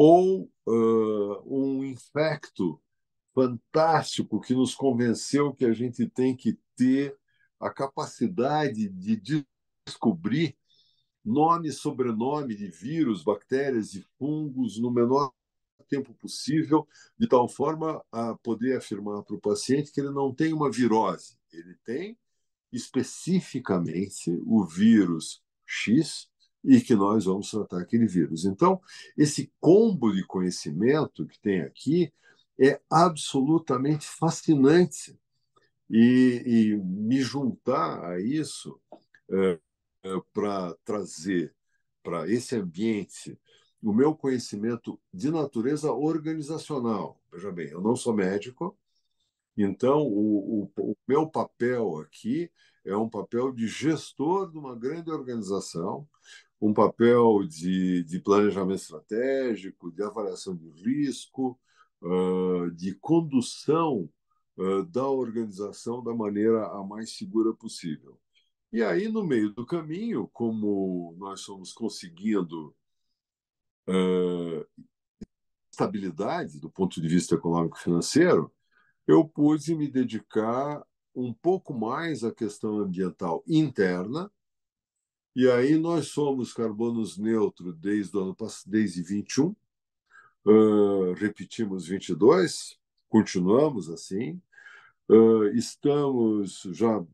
Ou 0.00 0.48
uh, 0.64 1.42
um 1.44 1.82
infecto 1.82 2.80
fantástico 3.34 4.40
que 4.40 4.54
nos 4.54 4.72
convenceu 4.72 5.52
que 5.52 5.64
a 5.64 5.72
gente 5.72 6.08
tem 6.08 6.36
que 6.36 6.56
ter 6.76 7.18
a 7.58 7.68
capacidade 7.68 8.88
de 8.90 9.44
descobrir 9.84 10.56
nome 11.24 11.70
e 11.70 11.72
sobrenome 11.72 12.54
de 12.54 12.68
vírus, 12.68 13.24
bactérias 13.24 13.92
e 13.94 14.06
fungos 14.16 14.78
no 14.78 14.88
menor 14.88 15.32
tempo 15.88 16.14
possível, 16.14 16.86
de 17.18 17.26
tal 17.26 17.48
forma 17.48 18.00
a 18.12 18.36
poder 18.36 18.76
afirmar 18.76 19.24
para 19.24 19.34
o 19.34 19.40
paciente 19.40 19.90
que 19.90 20.00
ele 20.00 20.12
não 20.12 20.32
tem 20.32 20.52
uma 20.52 20.70
virose, 20.70 21.36
ele 21.52 21.74
tem 21.84 22.16
especificamente 22.70 24.30
o 24.46 24.64
vírus 24.64 25.42
X 25.66 26.30
e 26.64 26.80
que 26.80 26.94
nós 26.94 27.24
vamos 27.24 27.50
tratar 27.50 27.80
aquele 27.80 28.06
vírus. 28.06 28.44
Então, 28.44 28.80
esse 29.16 29.52
combo 29.60 30.12
de 30.12 30.24
conhecimento 30.24 31.26
que 31.26 31.40
tem 31.40 31.62
aqui 31.62 32.12
é 32.60 32.80
absolutamente 32.90 34.06
fascinante. 34.06 35.18
E, 35.90 36.42
e 36.44 36.76
me 36.76 37.22
juntar 37.22 38.04
a 38.04 38.20
isso 38.20 38.78
é, 39.30 39.58
é, 40.04 40.20
para 40.34 40.74
trazer 40.84 41.54
para 42.02 42.30
esse 42.30 42.56
ambiente 42.56 43.38
o 43.82 43.92
meu 43.92 44.14
conhecimento 44.14 45.00
de 45.12 45.30
natureza 45.30 45.92
organizacional. 45.92 47.20
Veja 47.30 47.52
bem, 47.52 47.68
eu 47.68 47.80
não 47.80 47.94
sou 47.94 48.14
médico, 48.14 48.76
então 49.56 50.02
o, 50.02 50.70
o, 50.76 50.92
o 50.92 50.96
meu 51.06 51.28
papel 51.28 51.98
aqui 51.98 52.50
é 52.84 52.96
um 52.96 53.08
papel 53.08 53.52
de 53.52 53.66
gestor 53.66 54.50
de 54.50 54.58
uma 54.58 54.74
grande 54.74 55.10
organização, 55.10 56.08
um 56.60 56.72
papel 56.72 57.44
de, 57.46 58.02
de 58.04 58.20
planejamento 58.20 58.80
estratégico, 58.80 59.92
de 59.92 60.02
avaliação 60.02 60.56
de 60.56 60.68
risco, 60.70 61.58
uh, 62.02 62.70
de 62.72 62.94
condução 62.96 64.10
uh, 64.56 64.84
da 64.84 65.06
organização 65.08 66.02
da 66.02 66.14
maneira 66.14 66.66
a 66.66 66.82
mais 66.82 67.16
segura 67.16 67.54
possível. 67.54 68.18
E 68.72 68.82
aí, 68.82 69.08
no 69.08 69.24
meio 69.24 69.50
do 69.54 69.64
caminho, 69.64 70.28
como 70.32 71.14
nós 71.16 71.42
fomos 71.44 71.72
conseguindo 71.72 72.74
uh, 73.88 74.66
estabilidade 75.70 76.60
do 76.60 76.68
ponto 76.68 77.00
de 77.00 77.08
vista 77.08 77.36
econômico-financeiro, 77.36 78.52
eu 79.06 79.26
pude 79.26 79.74
me 79.74 79.88
dedicar 79.88 80.84
um 81.14 81.32
pouco 81.32 81.72
mais 81.72 82.24
à 82.24 82.32
questão 82.32 82.78
ambiental 82.78 83.42
interna. 83.46 84.30
E 85.38 85.48
aí 85.48 85.78
nós 85.78 86.08
somos 86.08 86.52
carbonos 86.52 87.16
neutro 87.16 87.72
desde 87.72 88.16
o 88.16 88.20
ano 88.22 88.36
desde 88.66 89.04
21, 89.04 89.54
uh, 90.44 91.12
repetimos 91.12 91.86
22, 91.86 92.76
continuamos 93.08 93.88
assim. 93.88 94.42
Uh, 95.08 95.44
estamos 95.54 96.62
já 96.72 97.06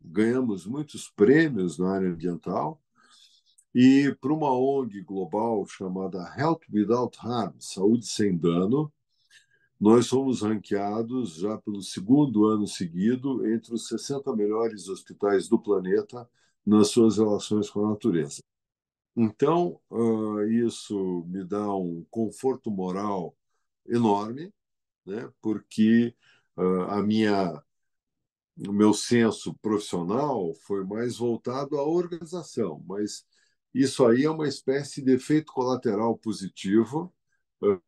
ganhamos 0.00 0.64
muitos 0.64 1.10
prêmios 1.10 1.76
na 1.76 1.96
área 1.96 2.08
ambiental 2.08 2.80
e 3.74 4.16
para 4.20 4.32
uma 4.32 4.56
ONG 4.56 5.02
global 5.02 5.66
chamada 5.66 6.32
Health 6.38 6.60
Without 6.72 7.18
Harm, 7.20 7.56
Saúde 7.58 8.06
Sem 8.06 8.38
Dano, 8.38 8.92
nós 9.80 10.06
somos 10.06 10.42
ranqueados 10.42 11.34
já 11.34 11.58
pelo 11.58 11.82
segundo 11.82 12.46
ano 12.46 12.68
seguido 12.68 13.44
entre 13.44 13.74
os 13.74 13.88
60 13.88 14.36
melhores 14.36 14.86
hospitais 14.86 15.48
do 15.48 15.58
planeta 15.58 16.30
nas 16.66 16.88
suas 16.88 17.18
relações 17.18 17.70
com 17.70 17.84
a 17.86 17.90
natureza. 17.90 18.40
Então, 19.16 19.80
uh, 19.90 20.42
isso 20.44 21.24
me 21.28 21.44
dá 21.44 21.74
um 21.74 22.04
conforto 22.10 22.70
moral 22.70 23.36
enorme, 23.86 24.52
né? 25.04 25.30
porque 25.40 26.14
uh, 26.56 26.82
a 26.90 27.02
minha 27.02 27.62
o 28.68 28.72
meu 28.72 28.92
senso 28.92 29.54
profissional 29.62 30.54
foi 30.66 30.84
mais 30.84 31.16
voltado 31.18 31.78
à 31.78 31.82
organização, 31.82 32.82
mas 32.86 33.24
isso 33.74 34.06
aí 34.06 34.24
é 34.24 34.30
uma 34.30 34.46
espécie 34.46 35.02
de 35.02 35.12
efeito 35.12 35.52
colateral 35.52 36.16
positivo 36.18 37.12
uh, 37.62 37.80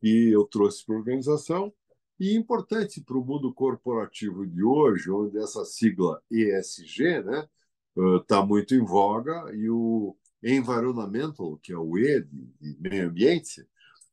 que 0.00 0.30
eu 0.30 0.44
trouxe 0.44 0.84
para 0.84 0.94
a 0.94 0.98
organização 0.98 1.72
e 2.18 2.34
importante 2.34 3.00
para 3.02 3.18
o 3.18 3.24
mundo 3.24 3.52
corporativo 3.52 4.46
de 4.46 4.62
hoje, 4.62 5.10
onde 5.10 5.38
essa 5.38 5.64
sigla 5.64 6.22
ESG 6.30 7.22
né, 7.22 7.48
está 7.96 8.40
uh, 8.40 8.46
muito 8.46 8.74
em 8.74 8.84
voga 8.84 9.52
e 9.54 9.68
o 9.68 10.16
environmental, 10.42 11.58
que 11.62 11.72
é 11.72 11.76
o 11.76 11.96
E 11.98 12.22
de 12.22 12.76
meio 12.80 13.08
ambiente, 13.08 13.66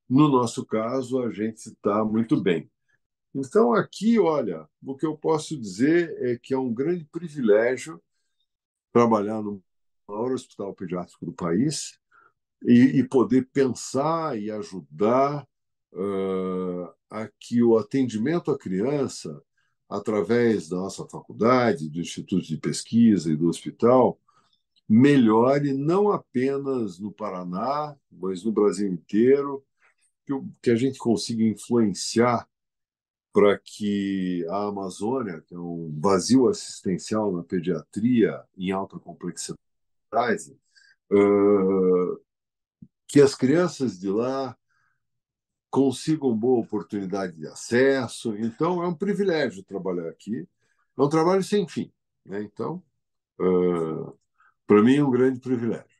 no 0.07 0.27
nosso 0.27 0.65
caso, 0.65 1.21
a 1.21 1.31
gente 1.31 1.67
está 1.67 2.03
muito 2.03 2.41
bem. 2.41 2.69
Então, 3.33 3.73
aqui, 3.73 4.19
olha, 4.19 4.67
o 4.83 4.95
que 4.95 5.05
eu 5.05 5.15
posso 5.15 5.59
dizer 5.59 6.15
é 6.19 6.37
que 6.37 6.53
é 6.53 6.57
um 6.57 6.73
grande 6.73 7.05
privilégio 7.05 8.01
trabalhar 8.91 9.41
no 9.41 9.63
maior 10.07 10.31
hospital 10.31 10.73
pediátrico 10.73 11.25
do 11.25 11.33
país 11.33 11.99
e, 12.63 12.99
e 12.99 13.07
poder 13.07 13.47
pensar 13.53 14.37
e 14.37 14.49
ajudar 14.49 15.47
uh, 15.93 16.91
a 17.09 17.29
que 17.39 17.61
o 17.61 17.77
atendimento 17.77 18.51
à 18.51 18.57
criança, 18.57 19.41
através 19.89 20.69
da 20.69 20.77
nossa 20.77 21.05
faculdade, 21.07 21.89
do 21.89 21.99
Instituto 21.99 22.45
de 22.45 22.57
Pesquisa 22.57 23.31
e 23.31 23.35
do 23.35 23.47
hospital, 23.49 24.19
melhore 24.87 25.73
não 25.73 26.11
apenas 26.11 26.99
no 26.99 27.11
Paraná, 27.11 27.95
mas 28.11 28.43
no 28.43 28.51
Brasil 28.51 28.87
inteiro, 28.87 29.63
que, 30.61 30.69
a 30.69 30.75
gente 30.75 30.99
consiga 30.99 31.43
influenciar 31.43 32.47
para 33.33 33.57
que 33.57 34.45
a 34.49 34.67
Amazônia, 34.67 35.43
que 35.47 35.55
é 35.55 35.59
um 35.59 35.95
vazio 35.99 36.47
assistencial 36.47 37.31
na 37.31 37.43
pediatria 37.43 38.43
em 38.57 38.71
alta 38.71 38.99
complexidade, 38.99 39.57
que 43.07 43.21
as 43.21 43.33
crianças 43.33 43.99
de 43.99 44.09
lá 44.09 44.55
consigam 45.69 46.35
boa 46.35 46.59
oportunidade 46.61 47.35
de 47.35 47.47
acesso. 47.47 48.35
Então, 48.37 48.83
é 48.83 48.87
um 48.87 48.95
privilégio 48.95 49.63
trabalhar 49.63 50.09
aqui. 50.09 50.47
É 50.97 51.01
um 51.01 51.09
trabalho 51.09 51.43
sem 51.43 51.67
fim. 51.67 51.91
Né? 52.25 52.41
Então, 52.43 52.83
uh, 53.39 54.17
para 54.65 54.81
mim, 54.83 54.97
é 54.97 55.03
um 55.03 55.11
grande 55.11 55.39
privilégio. 55.39 55.99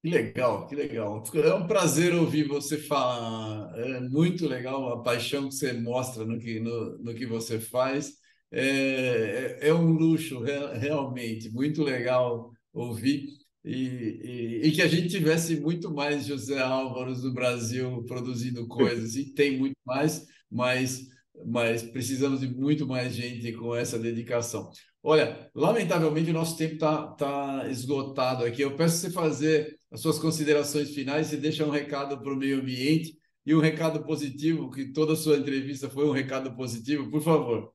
Que 0.00 0.10
legal, 0.10 0.66
que 0.66 0.76
legal. 0.76 1.24
É 1.34 1.54
um 1.54 1.66
prazer 1.66 2.14
ouvir 2.14 2.46
você 2.46 2.78
falar. 2.78 3.76
É 3.78 4.00
muito 4.00 4.46
legal 4.46 4.92
a 4.92 5.02
paixão 5.02 5.48
que 5.48 5.54
você 5.56 5.72
mostra 5.72 6.24
no 6.24 6.38
que, 6.38 6.60
no, 6.60 6.98
no 6.98 7.14
que 7.14 7.26
você 7.26 7.58
faz. 7.58 8.12
É, 8.50 9.58
é, 9.60 9.68
é 9.68 9.74
um 9.74 9.90
luxo, 9.90 10.40
realmente. 10.40 11.50
Muito 11.50 11.82
legal 11.82 12.52
ouvir. 12.72 13.37
E, 13.68 14.60
e, 14.62 14.68
e, 14.68 14.72
que 14.72 14.80
a 14.80 14.88
gente 14.88 15.10
tivesse 15.10 15.60
muito 15.60 15.92
mais 15.92 16.24
José 16.24 16.58
Álvaros 16.58 17.22
no 17.22 17.34
Brasil 17.34 18.02
produzindo 18.06 18.66
coisas. 18.66 19.14
E 19.14 19.26
tem 19.34 19.58
muito 19.58 19.76
mais, 19.84 20.26
mas, 20.50 21.06
mas 21.44 21.82
precisamos 21.82 22.40
de 22.40 22.48
muito 22.48 22.86
mais 22.86 23.12
gente 23.12 23.52
com 23.52 23.76
essa 23.76 23.98
dedicação. 23.98 24.70
Olha, 25.02 25.50
lamentavelmente 25.54 26.30
o 26.30 26.32
nosso 26.32 26.56
tempo 26.56 26.74
está 26.74 27.08
tá 27.08 27.68
esgotado 27.68 28.42
aqui. 28.42 28.62
Eu 28.62 28.74
peço 28.74 28.96
você 28.96 29.10
fazer 29.10 29.78
as 29.90 30.00
suas 30.00 30.18
considerações 30.18 30.94
finais 30.94 31.30
e 31.34 31.36
deixa 31.36 31.66
um 31.66 31.70
recado 31.70 32.18
para 32.22 32.32
o 32.32 32.36
meio 32.36 32.60
ambiente 32.60 33.18
e 33.44 33.54
um 33.54 33.60
recado 33.60 34.02
positivo, 34.02 34.70
que 34.70 34.92
toda 34.94 35.12
a 35.12 35.16
sua 35.16 35.36
entrevista 35.36 35.90
foi 35.90 36.06
um 36.06 36.12
recado 36.12 36.56
positivo, 36.56 37.10
por 37.10 37.20
favor. 37.20 37.70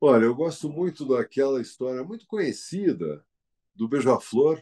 Olha, 0.00 0.24
eu 0.24 0.34
gosto 0.34 0.68
muito 0.68 1.04
daquela 1.04 1.60
história 1.60 2.02
muito 2.02 2.26
conhecida 2.26 3.24
do 3.72 3.86
beija-flor 3.86 4.60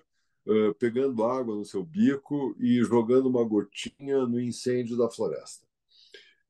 uh, 0.49 0.74
pegando 0.74 1.24
água 1.24 1.55
no 1.55 1.64
seu 1.64 1.84
bico 1.84 2.57
e 2.59 2.82
jogando 2.82 3.28
uma 3.28 3.44
gotinha 3.44 4.26
no 4.26 4.40
incêndio 4.40 4.96
da 4.96 5.11
floresta. 5.11 5.66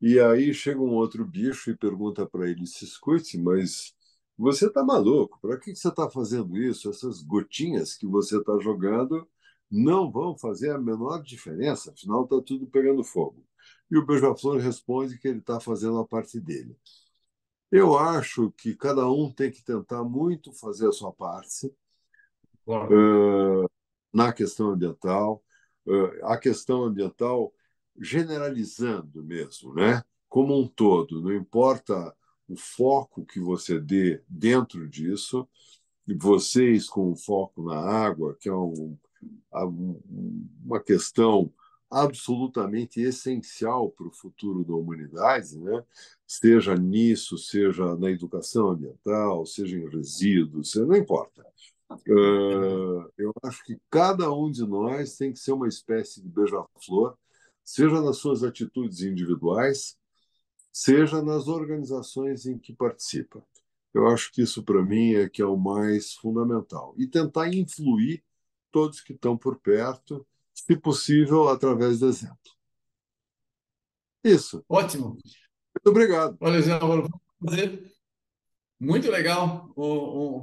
E 0.00 0.20
aí 0.20 0.54
chega 0.54 0.80
um 0.80 0.94
outro 0.94 1.24
bicho 1.24 1.70
e 1.70 1.76
pergunta 1.76 2.24
para 2.26 2.48
ele: 2.48 2.66
se 2.66 2.84
escute, 2.84 3.36
mas 3.36 3.94
você 4.36 4.66
está 4.66 4.84
maluco? 4.84 5.40
Para 5.40 5.58
que 5.58 5.74
você 5.74 5.88
está 5.88 6.08
fazendo 6.08 6.56
isso? 6.56 6.88
Essas 6.88 7.20
gotinhas 7.22 7.96
que 7.96 8.06
você 8.06 8.38
está 8.38 8.56
jogando 8.60 9.28
não 9.70 10.10
vão 10.10 10.38
fazer 10.38 10.70
a 10.70 10.78
menor 10.78 11.22
diferença, 11.22 11.90
afinal 11.90 12.24
está 12.24 12.40
tudo 12.40 12.66
pegando 12.66 13.04
fogo. 13.04 13.44
E 13.90 13.98
o 13.98 14.06
Beija-Flor 14.06 14.58
responde 14.58 15.18
que 15.18 15.28
ele 15.28 15.40
está 15.40 15.60
fazendo 15.60 15.98
a 15.98 16.06
parte 16.06 16.40
dele. 16.40 16.76
Eu 17.70 17.98
acho 17.98 18.50
que 18.52 18.74
cada 18.74 19.10
um 19.10 19.30
tem 19.30 19.50
que 19.50 19.62
tentar 19.62 20.02
muito 20.04 20.52
fazer 20.52 20.88
a 20.88 20.92
sua 20.92 21.12
parte 21.12 21.70
claro. 22.64 23.64
uh, 23.64 23.70
na 24.12 24.32
questão 24.32 24.70
ambiental, 24.70 25.42
a 26.22 26.36
questão 26.36 26.84
ambiental 26.84 27.52
generalizando 28.00 29.22
mesmo, 29.24 29.74
né? 29.74 30.02
como 30.28 30.58
um 30.58 30.66
todo, 30.66 31.22
não 31.22 31.32
importa 31.32 32.14
o 32.48 32.56
foco 32.56 33.24
que 33.24 33.40
você 33.40 33.80
dê 33.80 34.22
dentro 34.28 34.88
disso, 34.88 35.48
vocês 36.16 36.88
com 36.88 37.10
o 37.10 37.16
foco 37.16 37.62
na 37.62 37.78
água, 37.78 38.36
que 38.38 38.48
é 38.48 38.54
um, 38.54 38.96
uma 40.64 40.80
questão 40.80 41.52
absolutamente 41.90 43.00
essencial 43.00 43.90
para 43.90 44.06
o 44.06 44.12
futuro 44.12 44.62
da 44.64 44.74
humanidade, 44.74 45.58
né? 45.58 45.82
seja 46.26 46.74
nisso, 46.76 47.38
seja 47.38 47.96
na 47.96 48.10
educação 48.10 48.70
ambiental, 48.70 49.44
seja 49.46 49.76
em 49.76 49.88
resíduos, 49.88 50.74
não 50.74 50.96
importa. 50.96 51.46
Uh, 51.90 53.10
eu 53.16 53.32
acho 53.42 53.64
que 53.64 53.78
cada 53.90 54.30
um 54.32 54.50
de 54.50 54.66
nós 54.66 55.16
tem 55.16 55.32
que 55.32 55.38
ser 55.38 55.52
uma 55.52 55.68
espécie 55.68 56.20
de 56.20 56.28
beija-flor, 56.28 57.16
seja 57.64 58.00
nas 58.00 58.18
suas 58.18 58.42
atitudes 58.44 59.00
individuais, 59.00 59.96
seja 60.70 61.22
nas 61.22 61.48
organizações 61.48 62.46
em 62.46 62.58
que 62.58 62.74
participa. 62.74 63.42
Eu 63.94 64.06
acho 64.08 64.30
que 64.32 64.42
isso, 64.42 64.62
para 64.62 64.82
mim, 64.82 65.14
é 65.14 65.28
que 65.28 65.40
é 65.40 65.46
o 65.46 65.56
mais 65.56 66.14
fundamental. 66.14 66.94
E 66.98 67.06
tentar 67.06 67.48
influir 67.48 68.22
todos 68.70 69.00
que 69.00 69.14
estão 69.14 69.36
por 69.36 69.58
perto, 69.58 70.26
se 70.54 70.76
possível, 70.76 71.48
através 71.48 72.00
do 72.00 72.08
exemplo. 72.08 72.36
Isso. 74.22 74.64
Ótimo. 74.68 75.10
Muito 75.10 75.86
obrigado. 75.86 76.36
Olha, 76.40 76.60
Zé 76.60 76.72
Álvaro, 76.72 77.08
fazer. 77.44 77.97
Muito 78.80 79.10
legal. 79.10 79.72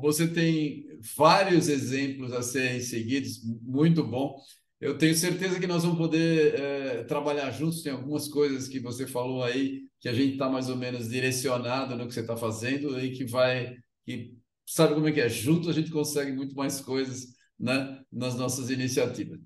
Você 0.02 0.28
tem 0.28 0.86
vários 1.16 1.70
exemplos 1.70 2.34
a 2.34 2.42
serem 2.42 2.82
seguidos, 2.82 3.42
muito 3.64 4.04
bom. 4.04 4.36
Eu 4.80 4.98
tenho 4.98 5.16
certeza 5.16 5.60
que 5.60 5.68
nós 5.68 5.84
vamos 5.84 5.98
poder 5.98 6.54
é, 6.60 7.04
trabalhar 7.06 7.50
juntos. 7.52 7.82
Tem 7.82 7.94
algumas 7.94 8.28
coisas 8.28 8.68
que 8.68 8.80
você 8.80 9.08
falou 9.08 9.42
aí 9.44 9.84
que 10.00 10.10
a 10.10 10.14
gente 10.14 10.34
está 10.34 10.50
mais 10.50 10.70
ou 10.70 10.76
menos 10.76 11.10
direcionado 11.10 11.96
no 11.96 12.08
que 12.08 12.14
você 12.14 12.20
está 12.20 12.36
fazendo 12.36 13.00
e 13.00 13.12
que 13.12 13.26
vai, 13.26 13.76
que 14.06 14.36
sabe 14.66 14.94
como 14.94 15.08
é 15.08 15.12
que 15.12 15.22
é? 15.22 15.30
Junto 15.30 15.70
a 15.70 15.74
gente 15.74 15.90
consegue 15.90 16.32
muito 16.34 16.56
mais 16.56 16.82
coisas, 16.82 17.28
né, 17.58 18.02
nas 18.12 18.36
nossas 18.36 18.70
iniciativas. 18.70 19.40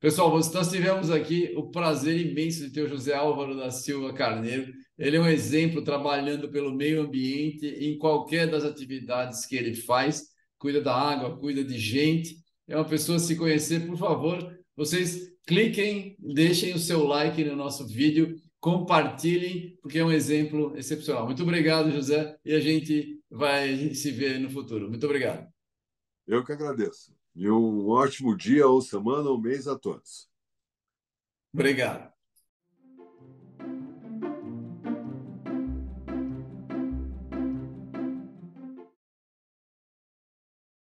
Pessoal, 0.00 0.30
nós 0.30 0.70
tivemos 0.70 1.10
aqui 1.10 1.52
o 1.56 1.70
prazer 1.70 2.24
imenso 2.24 2.60
de 2.60 2.70
ter 2.72 2.82
o 2.82 2.88
José 2.88 3.14
Álvaro 3.14 3.56
da 3.56 3.70
Silva 3.70 4.12
Carneiro. 4.14 4.72
Ele 4.98 5.16
é 5.16 5.20
um 5.20 5.28
exemplo 5.28 5.82
trabalhando 5.82 6.48
pelo 6.50 6.74
meio 6.74 7.02
ambiente 7.02 7.66
em 7.66 7.96
qualquer 7.98 8.50
das 8.50 8.64
atividades 8.64 9.46
que 9.46 9.56
ele 9.56 9.74
faz. 9.74 10.28
Cuida 10.58 10.80
da 10.80 10.94
água, 10.94 11.38
cuida 11.38 11.62
de 11.62 11.78
gente. 11.78 12.36
É 12.66 12.76
uma 12.76 12.84
pessoa 12.84 13.16
a 13.16 13.20
se 13.20 13.36
conhecer, 13.36 13.86
por 13.86 13.96
favor 13.96 14.58
vocês 14.78 15.36
cliquem, 15.44 16.16
deixem 16.20 16.72
o 16.72 16.78
seu 16.78 17.02
like 17.02 17.42
no 17.42 17.56
nosso 17.56 17.84
vídeo, 17.84 18.40
compartilhem, 18.60 19.76
porque 19.82 19.98
é 19.98 20.04
um 20.04 20.12
exemplo 20.12 20.72
excepcional. 20.78 21.26
Muito 21.26 21.42
obrigado, 21.42 21.90
José, 21.90 22.38
e 22.44 22.54
a 22.54 22.60
gente 22.60 23.20
vai 23.28 23.92
se 23.92 24.12
ver 24.12 24.38
no 24.38 24.48
futuro. 24.48 24.88
Muito 24.88 25.04
obrigado. 25.04 25.52
Eu 26.28 26.44
que 26.44 26.52
agradeço. 26.52 27.12
E 27.34 27.50
um 27.50 27.88
ótimo 27.88 28.36
dia, 28.36 28.68
ou 28.68 28.80
semana, 28.80 29.28
ou 29.28 29.40
mês 29.40 29.66
a 29.66 29.76
todos. 29.76 30.28
Obrigado. 31.52 32.17